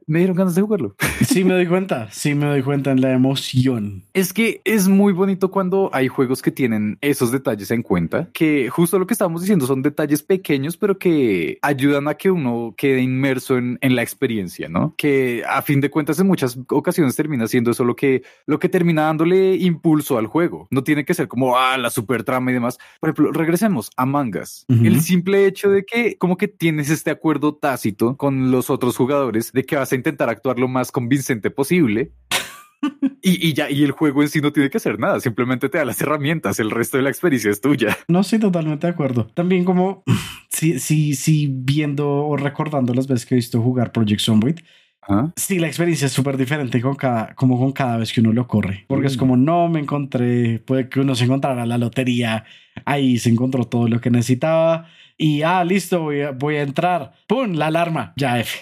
[0.07, 0.95] Me dieron ganas de jugarlo.
[1.29, 4.03] Sí me doy cuenta, sí me doy cuenta en la emoción.
[4.13, 8.69] Es que es muy bonito cuando hay juegos que tienen esos detalles en cuenta, que
[8.69, 13.01] justo lo que estamos diciendo son detalles pequeños, pero que ayudan a que uno quede
[13.01, 14.95] inmerso en, en la experiencia, ¿no?
[14.97, 18.69] Que a fin de cuentas en muchas ocasiones termina siendo eso lo que, lo que
[18.69, 20.67] termina dándole impulso al juego.
[20.71, 22.79] No tiene que ser como, ah, la super trama y demás.
[22.99, 24.65] Por ejemplo, regresemos a mangas.
[24.67, 29.51] El simple hecho de que como que tienes este acuerdo tácito con los otros jugadores
[29.51, 32.11] de que vas a intentar actuar lo más convincente posible.
[33.21, 35.77] Y, y ya, y el juego en sí no tiene que hacer nada, simplemente te
[35.77, 37.97] da las herramientas, el resto de la experiencia es tuya.
[38.07, 39.27] No, sí, totalmente de acuerdo.
[39.33, 40.03] También como,
[40.49, 44.59] sí, sí, sí, viendo o recordando las veces que he visto jugar Project Zomboid,
[45.01, 45.33] Ajá.
[45.35, 48.47] sí, la experiencia es súper diferente con cada, como con cada vez que uno lo
[48.47, 48.85] corre.
[48.87, 49.19] Porque es Mm.
[49.19, 52.45] como, no me encontré, puede que uno se encontrara la lotería,
[52.85, 54.87] ahí se encontró todo lo que necesitaba.
[55.21, 57.11] Y, ah, listo, voy a, voy a entrar.
[57.27, 57.53] ¡Pum!
[57.53, 58.13] La alarma.
[58.15, 58.57] Ya, F.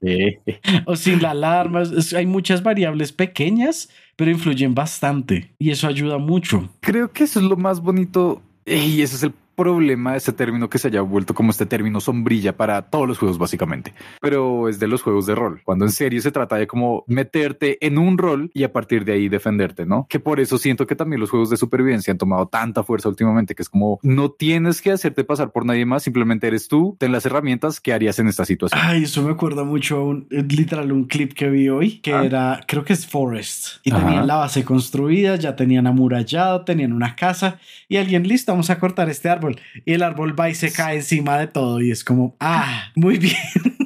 [0.86, 1.84] o sin la alarma.
[2.16, 5.52] hay muchas variables pequeñas, pero influyen bastante.
[5.60, 6.68] Y eso ayuda mucho.
[6.80, 10.68] Creo que eso es lo más bonito y ese es el problema de este término
[10.70, 14.78] que se haya vuelto como este término sombrilla para todos los juegos básicamente, pero es
[14.78, 18.18] de los juegos de rol, cuando en serio se trata de como meterte en un
[18.18, 20.06] rol y a partir de ahí defenderte, ¿no?
[20.08, 23.54] Que por eso siento que también los juegos de supervivencia han tomado tanta fuerza últimamente,
[23.54, 27.12] que es como no tienes que hacerte pasar por nadie más, simplemente eres tú, ten
[27.12, 28.80] las herramientas que harías en esta situación.
[28.82, 32.12] Ay, eso me acuerda mucho a un, eh, literal, un clip que vi hoy, que
[32.12, 32.24] Ah.
[32.24, 33.78] era, creo que es Forest.
[33.84, 34.04] Y Ajá.
[34.04, 37.58] tenían la base construida, ya tenían amurallado, tenían una casa.
[37.88, 39.41] Y alguien, listo, vamos a cortar este árbol.
[39.84, 41.80] Y el árbol va y se cae encima de todo.
[41.80, 43.36] Y es como, ah, muy bien,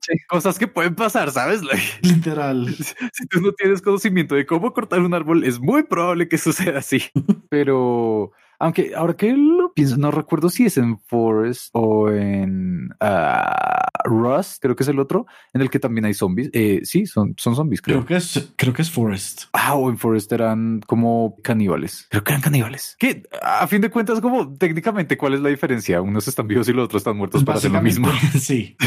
[0.00, 1.60] Sí, Cosas que pueden pasar, ¿sabes?
[2.00, 2.66] Literal.
[3.12, 6.78] si tú no tienes conocimiento de cómo cortar un árbol, es muy probable que suceda
[6.78, 7.02] así.
[7.50, 13.86] Pero, aunque ahora que lo pienso, no recuerdo si es en Forest o en ah,
[14.04, 16.50] Rust, creo que es el otro, en el que también hay zombies.
[16.52, 18.04] Eh, sí, son, son zombies, creo.
[18.04, 19.44] Creo que es, creo que es Forest.
[19.52, 22.06] Ah, o en Forest eran como caníbales.
[22.10, 22.96] Creo que eran caníbales.
[22.98, 26.00] Que a fin de cuentas, como técnicamente, ¿cuál es la diferencia?
[26.00, 28.08] Unos están vivos y los otros están muertos para hacer lo mismo.
[28.38, 28.76] Sí.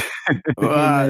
[0.58, 1.08] Ah,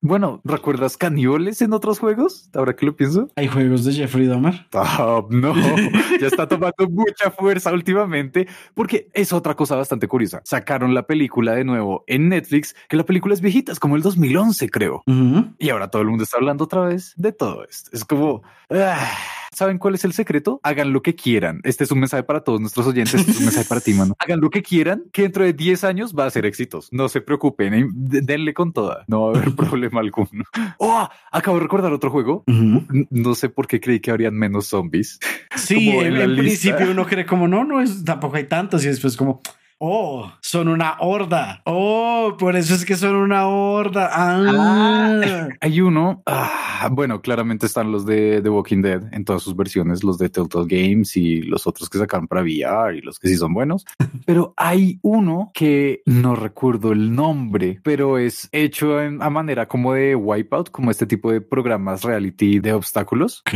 [0.00, 2.50] bueno, ¿recuerdas caníbales en otros juegos?
[2.54, 3.28] Ahora que lo pienso.
[3.36, 4.66] Hay juegos de Jeffrey Dahmer.
[4.74, 5.54] Ah, no,
[6.20, 10.40] ya está tomando mucha fuerza últimamente porque es otra cosa bastante curiosa.
[10.44, 14.02] Sacaron la película de nuevo en Netflix, que la película es viejita, es como el
[14.02, 15.02] 2011 creo.
[15.06, 15.52] Ujú.
[15.58, 17.90] Y ahora todo el mundo está hablando otra vez de todo esto.
[17.92, 19.10] Es como, ah,
[19.54, 20.60] ¿saben cuál es el secreto?
[20.62, 21.60] Hagan lo que quieran.
[21.64, 24.14] Este es un mensaje para todos nuestros oyentes, este es un mensaje para ti, mano.
[24.18, 26.88] Hagan lo que quieran, que dentro de 10 años va a ser éxitos.
[26.92, 29.04] No se preocupen, eh, denle con toda.
[29.06, 30.44] No va a haber problema alguno.
[30.78, 32.44] Oh, acabo de recordar otro juego.
[32.46, 35.18] No sé por qué creí que habrían menos zombies.
[35.56, 39.16] Sí, Como en, principio uno cree como no, no es tampoco hay tantos y después
[39.16, 39.40] como
[39.78, 41.62] oh, son una horda.
[41.64, 44.10] Oh, por eso es que son una horda.
[44.12, 49.56] Ah, Hay uno, ah, bueno, claramente están los de The Walking Dead en todas sus
[49.56, 53.28] versiones, los de Telltale Games y los otros que sacaron para VR y los que
[53.28, 53.86] sí son buenos.
[54.26, 59.94] Pero hay uno que no recuerdo el nombre, pero es hecho en- a manera como
[59.94, 63.42] de Wipeout, como este tipo de programas reality de obstáculos.
[63.46, 63.54] ok.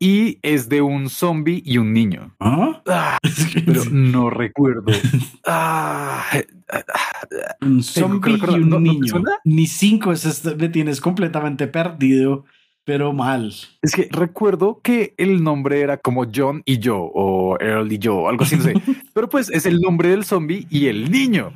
[0.00, 2.34] Y es de un zombie y un niño.
[2.40, 2.82] ¿Ah?
[2.88, 3.18] Ah,
[3.64, 4.92] pero no recuerdo.
[7.60, 9.22] Un zombie y un ¿no- no te niño.
[9.44, 12.44] Ni cinco, es me tienes completamente perdido.
[12.86, 13.50] pero mal.
[13.80, 18.28] Es que recuerdo que el nombre era como John y yo o Earl y yo,
[18.28, 18.74] algo así, no sé.
[19.14, 21.50] Pero pues es el nombre del zombie y el niño.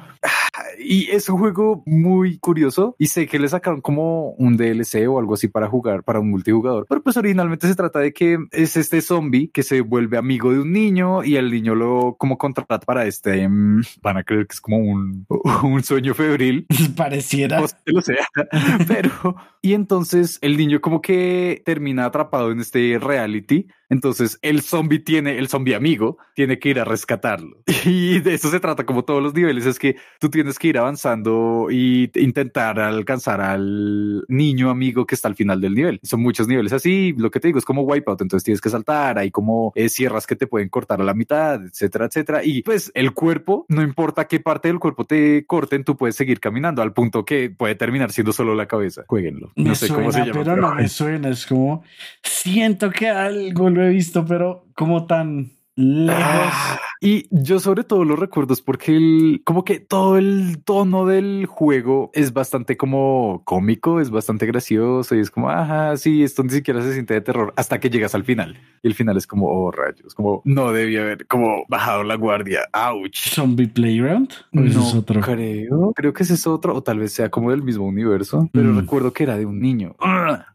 [0.78, 5.18] Y es un juego muy curioso y sé que le sacaron como un DLC o
[5.18, 6.86] algo así para jugar para un multijugador.
[6.88, 10.60] Pero pues originalmente se trata de que es este zombie que se vuelve amigo de
[10.60, 13.48] un niño y el niño lo como contrata para este.
[13.48, 15.26] mm, van a creer que es como un,
[15.62, 16.66] un sueño febril.
[16.96, 17.62] Pareciera.
[17.62, 18.26] O sea, lo sea,
[18.88, 23.66] pero y entonces el niño como que termina atrapado en este reality.
[23.90, 27.62] Entonces el zombie tiene, el zombie amigo tiene que ir a rescatarlo.
[27.84, 30.78] Y de eso se trata como todos los niveles, es que tú tienes que ir
[30.78, 36.00] avanzando y intentar alcanzar al niño amigo que está al final del nivel.
[36.02, 39.18] Son muchos niveles así, lo que te digo es como wipeout, entonces tienes que saltar,
[39.18, 42.44] hay como eh, sierras que te pueden cortar a la mitad, etcétera, etcétera.
[42.44, 46.40] Y pues el cuerpo, no importa qué parte del cuerpo te corten, tú puedes seguir
[46.40, 49.04] caminando al punto que puede terminar siendo solo la cabeza.
[49.06, 49.47] Jueguenlo.
[49.56, 50.32] Me No sé suena, cómo se llama.
[50.32, 51.28] pero pero- no me suena.
[51.30, 51.82] Es como
[52.22, 56.22] siento que algo lo he visto, pero como tan lejos.
[56.24, 61.06] Ah, y yo sobre todo lo recuerdo es porque el, como que todo el tono
[61.06, 66.42] del juego es bastante como cómico, es bastante gracioso y es como, ajá, sí, esto
[66.42, 68.58] ni siquiera se siente de terror hasta que llegas al final.
[68.82, 72.60] Y el final es como, oh rayos, como no debía haber como bajado la guardia.
[72.72, 73.16] Ouch.
[73.30, 74.30] Zombie Playground.
[74.54, 75.20] ¿O ese No es otro?
[75.20, 78.72] creo, creo que ese es otro, o tal vez sea como del mismo universo, pero
[78.72, 78.78] Mm.
[78.80, 79.96] recuerdo que era de un niño.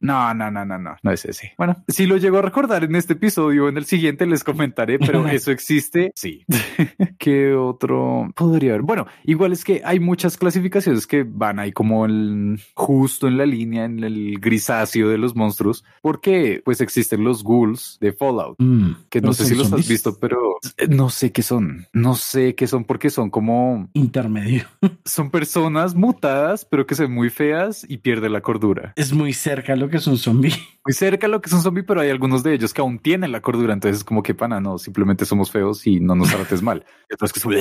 [0.02, 1.54] No, no, no, no, no, no es ese.
[1.58, 5.00] Bueno, si lo llego a recordar en este episodio o en el siguiente les comentaré,
[5.00, 6.33] pero eso existe, sí.
[7.18, 8.84] ¿Qué otro podría haber?
[8.84, 13.46] Bueno, igual es que hay muchas clasificaciones que van ahí como el, justo en la
[13.46, 18.96] línea, en el grisáceo de los monstruos, porque pues existen los ghouls de Fallout Mm,
[19.10, 20.58] que no sé si los has visto, pero
[20.90, 21.88] no sé qué son.
[21.94, 24.66] No sé qué son porque son como Intermedio.
[25.06, 28.94] son personas mutadas, pero que son muy feas y pierden la cordura.
[28.96, 30.54] Es muy cerca a lo que es un zombie.
[30.86, 33.00] Muy cerca a lo que es un zombie, pero hay algunos de ellos que aún
[33.00, 33.74] tienen la cordura.
[33.74, 36.86] Entonces es como que pana, no, simplemente somos feos y no nos trates mal.
[37.20, 37.54] Son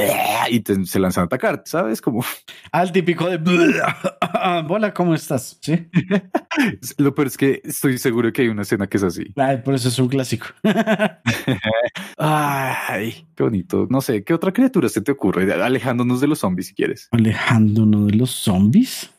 [0.50, 2.00] y te- se lanzan a atacar, sabes?
[2.00, 2.24] Como
[2.70, 3.38] Al típico de
[4.68, 5.58] Hola, ¿cómo estás?
[5.60, 5.88] Sí.
[6.98, 9.32] lo peor es que estoy seguro que hay una escena que es así.
[9.36, 10.46] Ay, por eso es un clásico.
[12.18, 13.86] Ay, qué bonito.
[13.90, 15.52] No sé, ¿qué otra criatura se te ocurre?
[15.52, 17.08] Alejándonos de los zombies si quieres.
[17.10, 19.10] Alejándonos de los zombies.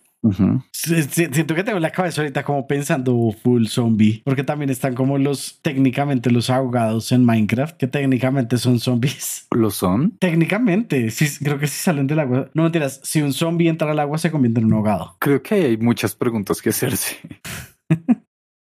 [0.71, 4.95] Sí, sí, Siento que tengo la cabeza ahorita como pensando full zombie, porque también están
[4.95, 9.47] como los técnicamente los ahogados en Minecraft, que técnicamente son zombies.
[9.51, 10.17] ¿Lo son?
[10.19, 12.49] Técnicamente, sí, creo que si salen del agua.
[12.53, 15.17] No mentiras, si un zombie entra al agua se convierte en un ahogado.
[15.19, 17.17] Creo que hay muchas preguntas que hacerse.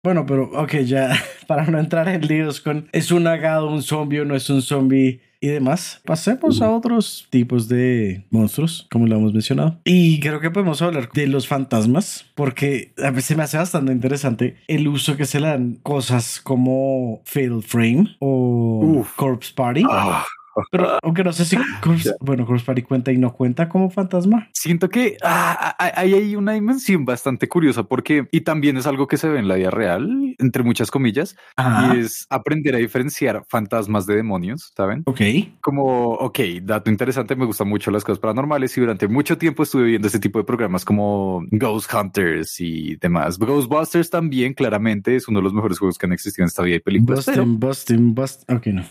[0.04, 1.10] Bueno, pero ok, ya
[1.48, 4.62] para no entrar en líos con es un ahogado, un zombie o no es un
[4.62, 9.78] zombie y demás, pasemos a otros tipos de monstruos, como lo hemos mencionado.
[9.84, 14.56] Y creo que podemos hablar de los fantasmas, porque a veces me hace bastante interesante
[14.66, 19.14] el uso que se le dan cosas como Fatal Frame o Uf.
[19.16, 19.84] Corpse Party.
[19.88, 20.24] Ah,
[20.70, 24.48] Pero aunque no sé si Corpse, bueno, Corpse Party cuenta y no cuenta como fantasma.
[24.52, 29.06] Siento que ah, ah, hay hay una dimensión bastante curiosa porque, y también es algo
[29.06, 32.78] que se ve en la vida real, entre muchas comillas, Ah, y es aprender a
[32.78, 35.02] diferenciar fantasmas de demonios, ¿saben?
[35.06, 35.20] ok.
[35.60, 39.84] Como, ok, dato interesante, me gustan mucho las cosas paranormales y durante mucho tiempo estuve
[39.84, 43.38] viendo este tipo de programas como Ghost Hunters y demás.
[43.38, 46.76] Ghostbusters también, claramente, es uno de los mejores juegos que han existido en esta vida
[46.76, 47.26] y películas.
[47.26, 48.50] Bustin, bustin, bust.
[48.50, 48.84] Ok, no.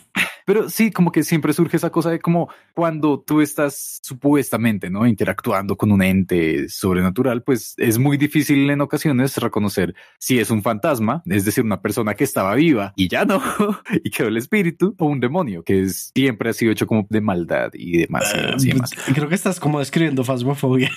[0.48, 5.06] Pero sí, como que siempre surge esa cosa de como cuando tú estás supuestamente, ¿no?
[5.06, 10.64] Interactuando con un ente sobrenatural, pues es muy difícil en ocasiones reconocer si es un
[10.64, 13.42] fantasma, es decir, una persona que estaba viva y ya no,
[14.06, 17.20] y quedó el espíritu, o un demonio, que es, siempre ha sido hecho como de
[17.20, 18.32] maldad y demás.
[18.34, 18.92] demás, y demás.
[18.96, 20.92] Pues, Creo que estás como describiendo fasmofobia.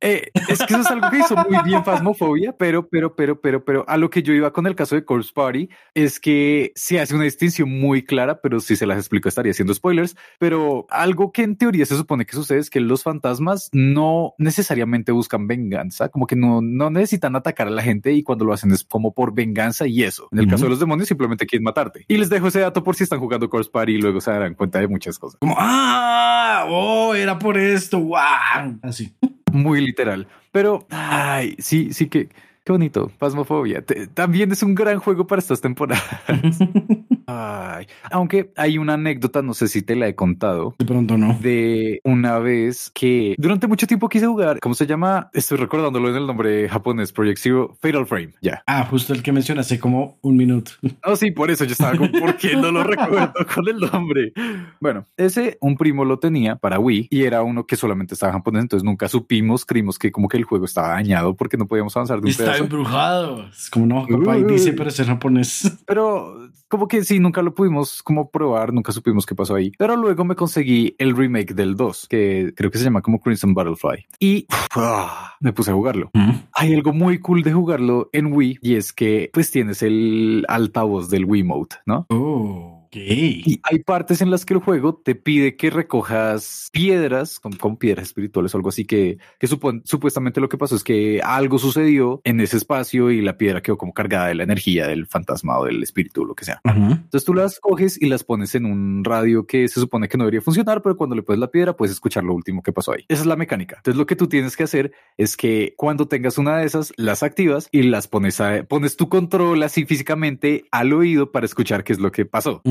[0.00, 3.64] Eh, es que eso es algo que hizo muy bien Fasmofobia, pero, pero, pero, pero,
[3.64, 6.98] pero a lo que yo iba con el caso de Corpse Party es que se
[6.98, 10.16] hace una distinción muy clara, pero si se las explico estaría haciendo spoilers.
[10.38, 15.12] Pero algo que en teoría se supone que sucede es que los fantasmas no necesariamente
[15.12, 18.70] buscan venganza, como que no, no necesitan atacar a la gente y cuando lo hacen
[18.72, 20.28] es como por venganza y eso.
[20.32, 20.64] En el caso Ujú.
[20.64, 22.04] de los demonios simplemente quieren matarte.
[22.08, 24.54] Y les dejo ese dato por si están jugando Corpse Party y luego se darán
[24.54, 25.38] cuenta de muchas cosas.
[25.40, 27.98] Como, ah, oh, era por esto.
[28.00, 28.78] Wow.
[28.82, 29.12] Así.
[29.52, 30.26] muy literal.
[30.52, 32.28] Pero, ay, sí, sí que,
[32.64, 33.10] qué bonito.
[33.18, 33.82] Pasmofobia.
[33.82, 36.02] Te- también es un gran juego para estas temporadas.
[37.32, 41.38] Ay, aunque hay una anécdota, no sé si te la he contado, De pronto no.
[41.40, 45.30] de una vez que durante mucho tiempo quise jugar, ¿cómo se llama?
[45.32, 48.62] Estoy recordándolo en el nombre japonés, Project Zero, Fatal Frame, ya.
[48.66, 50.72] Ah, justo el que mencioné hace como un minuto.
[51.04, 54.32] Oh, sí, por eso yo estaba como, ¿por qué no lo recuerdo con el nombre?
[54.80, 58.38] Bueno, ese un primo lo tenía para Wii y era uno que solamente estaba en
[58.38, 61.96] japonés, entonces nunca supimos, creímos que como que el juego estaba dañado porque no podíamos
[61.96, 62.64] avanzar de un Está pedazo.
[62.64, 63.46] embrujado.
[63.48, 64.14] Es como no, y
[64.44, 64.52] Uy.
[64.52, 65.78] dice, pero es en japonés.
[65.86, 69.72] Pero como que sí, nunca lo pudimos como probar, nunca supimos qué pasó ahí.
[69.78, 73.54] Pero luego me conseguí el remake del 2, que creo que se llama como Crimson
[73.54, 74.06] Butterfly.
[74.18, 76.10] Y ah, me puse a jugarlo.
[76.54, 81.10] Hay algo muy cool de jugarlo en Wii y es que pues tienes el altavoz
[81.10, 82.06] del Wiimote, ¿no?
[82.08, 82.96] Oh, ok.
[82.96, 87.76] Y hay partes en las que el juego te pide que recojas piedras con, con
[87.76, 91.58] piedras espirituales o algo así que, que supon- supuestamente lo que pasó es que algo
[91.58, 95.58] sucedió en ese espacio y la piedra quedó como cargada de la energía del fantasma
[95.58, 96.60] o del espíritu o lo que sea.
[96.64, 100.24] Entonces tú las coges y las pones en un radio que se supone que no
[100.24, 103.04] debería funcionar, pero cuando le pones la piedra puedes escuchar lo último que pasó ahí.
[103.08, 103.76] Esa es la mecánica.
[103.76, 107.22] Entonces lo que tú tienes que hacer es que cuando tengas una de esas, las
[107.22, 111.92] activas y las pones a, pones tu control así físicamente al oído para escuchar qué
[111.92, 112.62] es lo que pasó.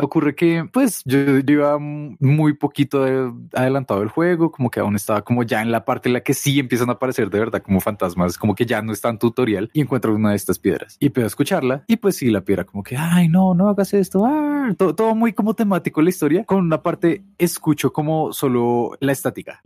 [0.00, 4.96] Ocurre que, pues, yo, yo iba muy poquito de- adelantado del juego, como que aún
[4.96, 7.62] estaba como ya en la parte en la que sí empiezan a aparecer de verdad
[7.62, 10.96] como fantasmas, como que ya no es tan tutorial y encuentro una de estas piedras
[11.00, 14.24] y puedo escucharla y pues sí, la piedra como que, ay, no, no hagas esto,
[14.26, 16.44] ah", todo, todo muy como temático la historia.
[16.44, 19.60] Con una parte escucho como solo la estática.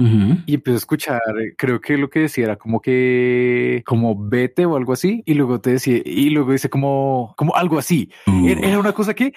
[0.47, 1.21] Y empiezo a escuchar,
[1.57, 5.23] creo que lo que decía era como que, como vete o algo así.
[5.27, 8.11] Y luego te decía, y luego dice como, como algo así.
[8.27, 9.33] Era era una cosa que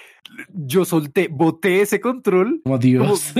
[0.54, 2.62] yo solté, boté ese control.
[2.64, 3.34] Como Dios.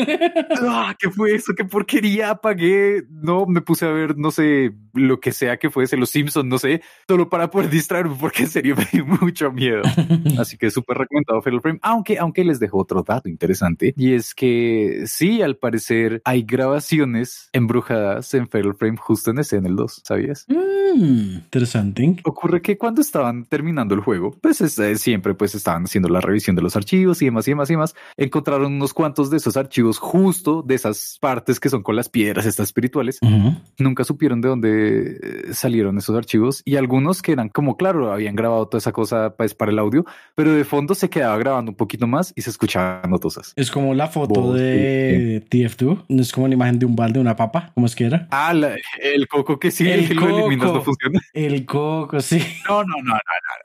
[0.62, 1.54] Ah, ¿Qué fue eso?
[1.56, 2.32] ¿Qué porquería?
[2.32, 3.04] Apagué.
[3.10, 6.58] No, me puse a ver, no sé, lo que sea que fuese, los Simpsons, no
[6.60, 9.82] sé, solo para poder distraerme, porque en serio me dio mucho miedo.
[10.40, 14.34] Así que súper recomendado Fatal Frame, aunque, aunque les dejo otro dato interesante, y es
[14.36, 19.76] que sí, al parecer hay grabaciones embrujadas en Fatal Frame justo en ese, en el
[19.76, 20.46] 2, ¿sabías?
[20.48, 22.16] Mm, interesante.
[22.24, 26.22] Ocurre que cuando estaban terminando el juego, pues es- eh, siempre pues estaban haciendo la
[26.22, 27.96] revisión de los archivos y demás y demás y demás.
[28.18, 32.46] Encontraron unos cuantos de esos archivos justo de esas partes que son con las piedras
[32.46, 33.20] estas espirituales.
[33.22, 33.62] Ajá.
[33.78, 38.36] Nunca supieron de dónde eh, salieron esos archivos y algunos que eran como claro, habían
[38.36, 40.06] grabado toda esa cosa pues para el audio,
[40.36, 43.54] pero de fondo se quedaba grabando un poquito más y se escuchaban notosas.
[43.56, 46.06] Es como la foto de TF2.
[46.10, 47.72] No es como la imagen de un balde, una papa.
[47.74, 48.28] ¿Cómo es que era?
[48.32, 50.78] Ah, la- el coco que sí, El el lo eliminas coco.
[50.80, 51.20] no funciona.
[51.34, 52.42] El coco, sí.
[52.68, 53.20] No, no, no, no,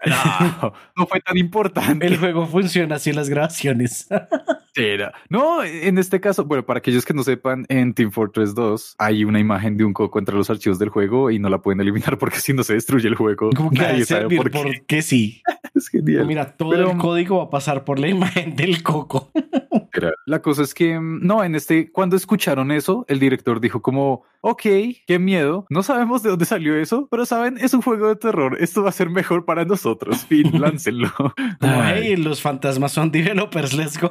[0.07, 2.07] no, no, no fue tan importante.
[2.07, 4.09] El juego funciona así en las grabaciones.
[4.75, 5.13] Era.
[5.29, 9.23] No, en este caso, bueno, para aquellos que no sepan, en Team Fortress 2 hay
[9.25, 12.17] una imagen de un coco entre los archivos del juego y no la pueden eliminar
[12.19, 13.51] porque si no se destruye el juego.
[13.55, 14.59] Como que Nadie sabe por qué.
[14.63, 15.43] porque sí.
[15.75, 16.27] Es genial.
[16.27, 19.31] Mira, todo Pero- el código va a pasar por la imagen del coco.
[19.93, 20.13] Era.
[20.27, 24.25] La cosa es que, mm, no, en este, cuando escucharon eso, el director dijo como,
[24.41, 24.63] ok,
[25.07, 28.57] qué miedo, no sabemos de dónde salió eso, pero saben, es un juego de terror,
[28.61, 31.11] esto va a ser mejor para nosotros, fin, láncenlo.
[31.61, 32.01] Como, Ay.
[32.05, 34.11] hey, los fantasmas son developers, let's go.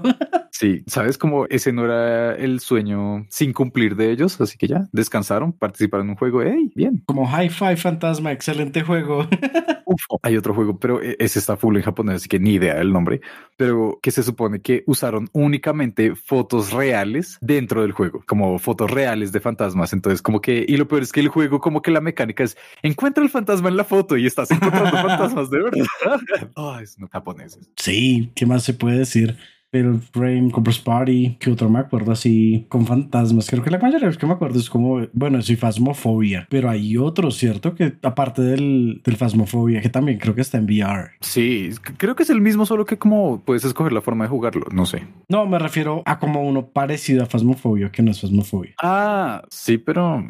[0.52, 4.88] Sí, sabes como ese no era el sueño sin cumplir de ellos, así que ya
[4.92, 7.04] descansaron, participaron en un juego, hey, bien.
[7.08, 9.28] Como Hi-Fi Fantasma, excelente juego.
[9.86, 12.76] Uf, hay otro juego, pero e- ese está full en japonés, así que ni idea
[12.76, 13.20] del nombre,
[13.58, 15.30] pero que se supone que usaron
[15.72, 19.94] únicamente fotos reales dentro del juego, como fotos reales de fantasmas.
[19.94, 22.58] Entonces, como que, y lo peor es que el juego, como que la mecánica es
[22.82, 25.86] encuentra el fantasma en la foto y estás encontrando fantasmas de verdad.
[26.82, 27.70] Es no japoneses.
[27.76, 29.38] Sí, ¿qué más se puede decir?
[29.72, 32.66] El Frame, Corpus Party, ¿qué otro me acuerdo así?
[32.68, 33.50] Con fantasmas.
[33.50, 36.46] Creo que la mayoría de los que me acuerdo es como, bueno, sí, Fasmofobia.
[36.50, 37.74] Pero hay otro, ¿cierto?
[37.74, 41.12] Que aparte del, del Fasmofobia, que también creo que está en VR.
[41.22, 44.66] Sí, creo que es el mismo, solo que como puedes escoger la forma de jugarlo,
[44.74, 45.08] no sé.
[45.30, 48.74] No, me refiero a como uno parecido a Fasmofobia, que no es Fasmofobia.
[48.82, 50.22] Ah, sí, pero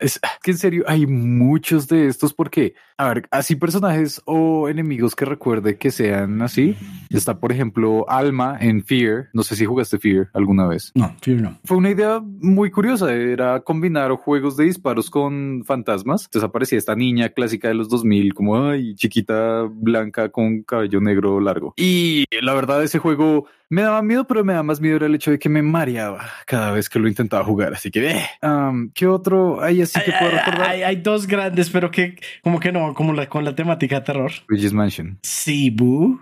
[0.00, 5.14] es que en serio hay muchos de estos porque, a ver, así personajes o enemigos
[5.14, 6.74] que recuerde que sean así.
[7.10, 9.28] Está, por ejemplo, Alma en Fear.
[9.32, 10.92] No sé si jugaste Fear alguna vez.
[10.94, 11.58] No, Fear no.
[11.64, 16.24] Fue una idea muy curiosa, era combinar juegos de disparos con fantasmas.
[16.24, 21.40] Entonces aparecía esta niña clásica de los 2000, como ay, chiquita, blanca, con cabello negro
[21.40, 21.74] largo.
[21.76, 25.14] Y la verdad, ese juego me daba miedo, pero me da más miedo era el
[25.14, 27.72] hecho de que me mareaba cada vez que lo intentaba jugar.
[27.72, 30.68] Así que, eh, um, ¿qué otro hay así que puedo recordar?
[30.68, 34.02] Hay, hay dos grandes, pero que como que no, como la, con la temática de
[34.02, 34.30] terror.
[34.48, 35.18] Luigi's Mansion.
[35.42, 36.20] Sí, boo.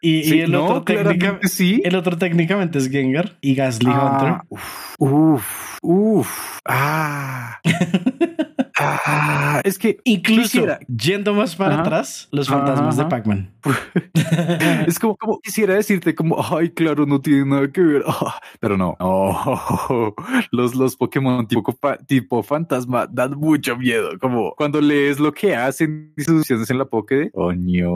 [0.00, 1.80] y, el, no, otro técnica- claramente sí.
[1.84, 4.28] el otro técnicamente es Gengar y Gasly Hunter.
[4.28, 6.58] Ah, uf, uf, uf.
[6.64, 7.58] Ah.
[8.78, 11.82] Ah, es que Incluso quisiera- yendo más para Ajá.
[11.82, 13.04] atrás, los fantasmas Ajá.
[13.04, 13.52] de Pac-Man.
[14.86, 18.02] es como, como quisiera decirte como, ay, claro, no tiene nada que ver.
[18.24, 20.14] Ah, pero no, No.
[20.52, 21.74] los, los Pokémon tipo,
[22.06, 24.10] tipo fantasma dan mucho miedo.
[24.20, 27.90] Como cuando lees lo que hacen y sus en la Poké, oño,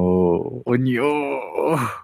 [0.65, 1.03] oño.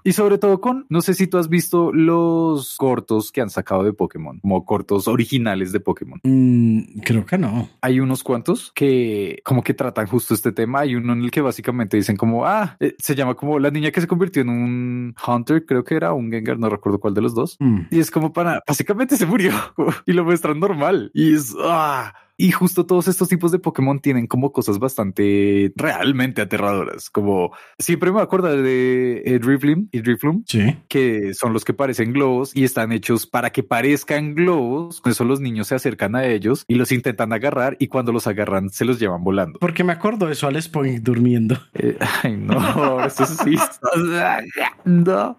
[0.04, 3.82] Y sobre todo con, no sé si tú has visto los cortos que han sacado
[3.84, 6.20] de Pokémon, como cortos originales de Pokémon.
[6.22, 7.68] Mm, creo que no.
[7.80, 10.80] Hay unos cuantos que como que tratan justo este tema.
[10.80, 13.90] Hay uno en el que básicamente dicen como, ah, eh, se llama como la niña
[13.90, 17.22] que se convirtió en un Hunter, creo que era un Gengar, no recuerdo cuál de
[17.22, 17.56] los dos.
[17.60, 17.80] Mm.
[17.90, 19.52] Y es como para, básicamente se murió
[20.06, 21.10] y lo muestran normal.
[21.14, 22.14] Y es, ah.
[22.36, 27.10] Y justo todos estos tipos de Pokémon tienen como cosas bastante realmente aterradoras.
[27.10, 30.76] Como siempre me acuerdo de eh, Drifloon y Drifloon, Sí.
[30.88, 35.00] que son los que parecen globos y están hechos para que parezcan globos.
[35.00, 38.26] Con eso los niños se acercan a ellos y los intentan agarrar y cuando los
[38.26, 39.58] agarran se los llevan volando.
[39.58, 41.58] Porque me acuerdo de eso al Spoink durmiendo.
[41.74, 43.56] Eh, ay, no, eso sí.
[44.84, 45.38] no.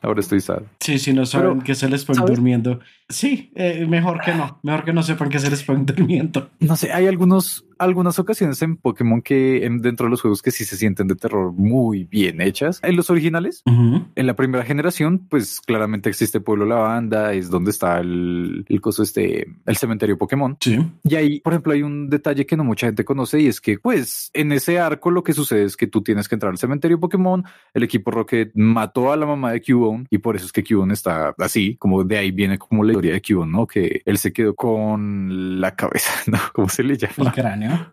[0.00, 0.62] Ahora estoy sad.
[0.80, 1.92] Sí, sí, no saben Pero, que es el
[2.26, 2.80] durmiendo.
[3.08, 4.58] Sí, eh, mejor que no.
[4.62, 6.41] Mejor que no sepan que es el durmiendo.
[6.60, 10.50] No sé, hay algunos, algunas ocasiones en Pokémon que en- dentro de los juegos que
[10.50, 12.80] sí se sienten de terror muy bien hechas.
[12.82, 14.04] En los originales, Ujú.
[14.14, 19.02] en la primera generación, pues claramente existe Pueblo Lavanda, es donde está el, el coso
[19.02, 20.56] este, el cementerio Pokémon.
[20.60, 20.78] Sí.
[21.04, 23.78] Y ahí, por ejemplo, hay un detalle que no mucha gente conoce y es que,
[23.78, 26.98] pues, en ese arco lo que sucede es que tú tienes que entrar al cementerio
[27.00, 30.62] Pokémon, el equipo Rocket mató a la mamá de Cubone y por eso es que
[30.64, 33.66] Cubone está así, como de ahí viene como la historia de Cubone, ¿no?
[33.66, 36.38] Que él se quedó con la cabeza, ¿no?
[36.52, 37.32] ¿Cómo se le El llama?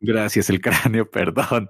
[0.01, 1.69] Gracias, el cráneo, perdón.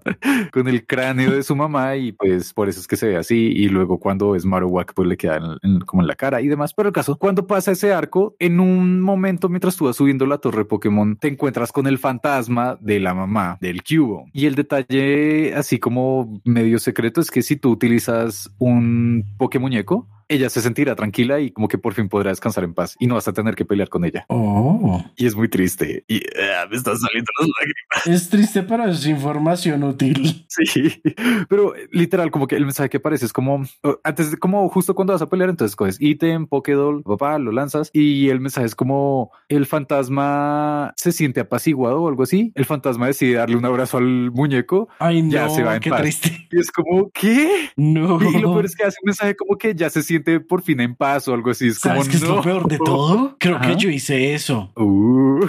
[0.51, 3.51] con el cráneo de su mamá y pues por eso es que se ve así
[3.55, 5.39] y luego cuando es Marowak pues le queda
[5.85, 6.73] como en la cara y demás.
[6.73, 10.37] Pero el caso, cuando pasa ese arco, en un momento mientras tú vas subiendo la
[10.37, 14.25] torre Pokémon, te encuentras con el fantasma de la mamá del cubo.
[14.33, 20.49] Y el detalle así como medio secreto es que si tú utilizas un Pokémuñeco, ella
[20.49, 23.27] se sentirá tranquila y como que por fin podrá descansar en paz y no vas
[23.27, 24.25] a tener que pelear con ella.
[24.29, 25.03] Oh.
[25.17, 28.07] Y es muy triste y ah, me están saliendo las lágrimas.
[28.23, 30.45] Es triste, pero es información útil.
[30.49, 31.01] Sí,
[31.49, 34.93] pero eh, literal, como que el mensaje que aparece es como oh, antes como justo
[34.93, 38.75] cuando vas a pelear, entonces coges ítem, Pokédoll, papá, lo lanzas y el mensaje es
[38.75, 42.51] como el fantasma se siente apaciguado o algo así.
[42.55, 45.89] El fantasma decide darle un abrazo al muñeco Ay, no, Ya se va en qué
[45.89, 46.01] paz.
[46.01, 46.47] triste.
[46.51, 47.69] y es como, ¿qué?
[47.75, 48.19] No.
[48.21, 50.61] Y, y lo peor es que hace un mensaje como que ya se siente por
[50.61, 51.67] fin en paz o algo así.
[51.67, 52.41] Es como, ¿Sabes qué es lo no.
[52.41, 53.35] peor de todo?
[53.39, 53.67] Creo Ajá.
[53.67, 54.71] que yo hice eso.
[54.75, 55.39] Uh.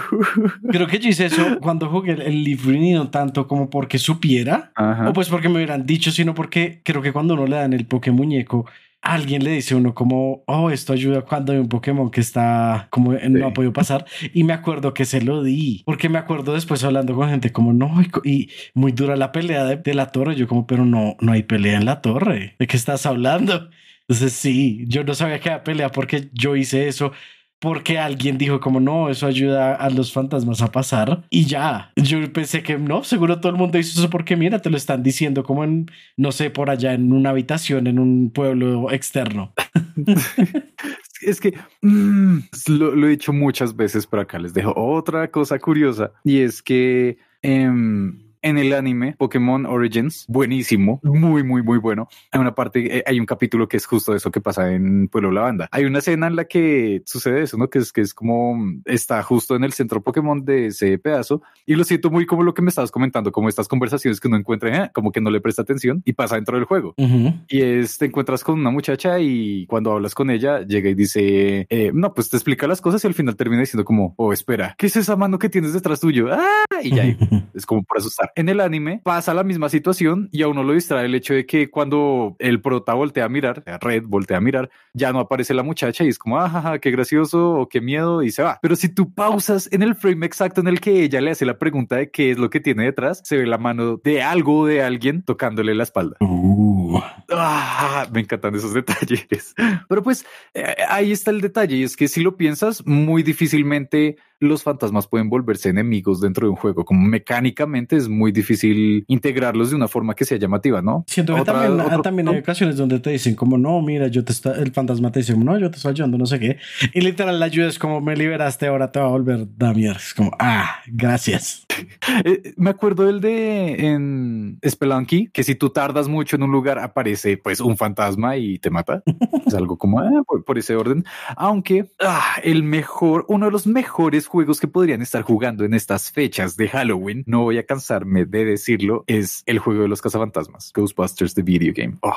[0.70, 5.08] Creo que yo hice eso cuando jugué el, y no tanto como porque supiera Ajá.
[5.08, 7.86] o pues porque me hubieran dicho, sino porque creo que cuando uno le dan el
[7.86, 8.66] Pokémon muñeco,
[9.02, 12.88] alguien le dice a uno como, oh, esto ayuda cuando hay un Pokémon que está
[12.90, 13.44] como eh, no Sí.
[13.44, 14.04] ha podido pasar.
[14.34, 17.72] Y me acuerdo que se lo di, porque me acuerdo después hablando con gente como,
[17.72, 17.90] no,
[18.24, 20.36] y muy dura la pelea de, de la torre.
[20.36, 22.56] Yo como, pero no, no hay pelea en la torre.
[22.58, 23.70] ¿De qué estás hablando?
[24.10, 27.12] Entonces sí, yo no sabía que había pelea porque yo hice eso.
[27.60, 31.92] Porque alguien dijo como no, eso ayuda a los fantasmas a pasar y ya.
[31.94, 35.02] Yo pensé que no, seguro todo el mundo hizo eso porque mira, te lo están
[35.02, 35.86] diciendo como en,
[36.16, 39.52] no sé, por allá en una habitación, en un pueblo externo.
[41.22, 41.52] Es que
[41.82, 42.38] mm,
[42.68, 46.62] lo, lo he dicho muchas veces, pero acá les dejo otra cosa curiosa y es
[46.62, 52.08] que em, en el anime Pokémon Origins, buenísimo, muy, muy, muy bueno.
[52.30, 55.30] Hay una parte, eh, hay un capítulo que es justo eso que pasa en Pueblo
[55.30, 55.68] Lavanda.
[55.72, 57.68] Hay una escena en la que sucede eso, ¿no?
[57.68, 61.74] Que es que es como está justo en el centro Pokémon de ese pedazo y
[61.74, 64.84] lo siento muy como lo que me estabas comentando, como estas conversaciones que uno encuentra,
[64.84, 66.94] eh, como que no le presta atención y pasa dentro del juego.
[66.96, 67.34] Ujú.
[67.48, 71.66] Y es, te encuentras con una muchacha y cuando hablas con ella, llega y dice,
[71.68, 74.74] eh, no, pues te explica las cosas y al final termina diciendo como, oh, espera,
[74.78, 76.28] ¿qué es esa mano que tienes detrás tuyo?
[76.30, 77.04] Ah, y ya
[77.54, 78.29] es como por asustar.
[78.36, 81.46] En el anime pasa la misma situación y a uno lo distrae el hecho de
[81.46, 85.62] que cuando el prota voltea a mirar, Red voltea a mirar, ya no aparece la
[85.62, 88.58] muchacha y es como, ah, qué gracioso o qué miedo y se va.
[88.62, 91.58] Pero si tú pausas en el frame exacto en el que ella le hace la
[91.58, 94.66] pregunta de qué es lo que tiene detrás, se ve la mano de algo o
[94.66, 96.16] de alguien tocándole la espalda.
[96.20, 97.00] Uh.
[97.30, 99.54] Ah, me encantan esos detalles.
[99.88, 100.24] Pero pues
[100.54, 105.06] eh, ahí está el detalle y es que si lo piensas, muy difícilmente los fantasmas
[105.06, 106.84] pueden volverse enemigos dentro de un juego.
[106.84, 111.04] Como mecánicamente es muy difícil integrarlos de una forma que sea llamativa, ¿no?
[111.06, 114.08] Siento que Otra- también, ah, otro también hay ocasiones donde te dicen como no, mira,
[114.08, 116.58] yo te está, el fantasma te dice no, yo te estoy ayudando, no sé qué.
[116.94, 119.98] Y literal la ayuda es como me liberaste, ahora te va a volver da mierda.
[119.98, 121.66] Es como, ah, gracias.
[122.24, 126.78] Eh, me acuerdo del de en Spelunky, que si tú tardas mucho en un lugar
[126.78, 129.02] aparece pues un fantasma y te mata.
[129.46, 131.04] es algo como ah, por, por ese orden.
[131.36, 136.12] Aunque ah, el mejor, uno de los mejores juegos que podrían estar jugando en estas
[136.12, 140.72] fechas de Halloween, no voy a cansarme de decirlo, es el juego de los cazafantasmas,
[140.72, 141.96] Ghostbusters the Video Game.
[142.02, 142.14] Oh,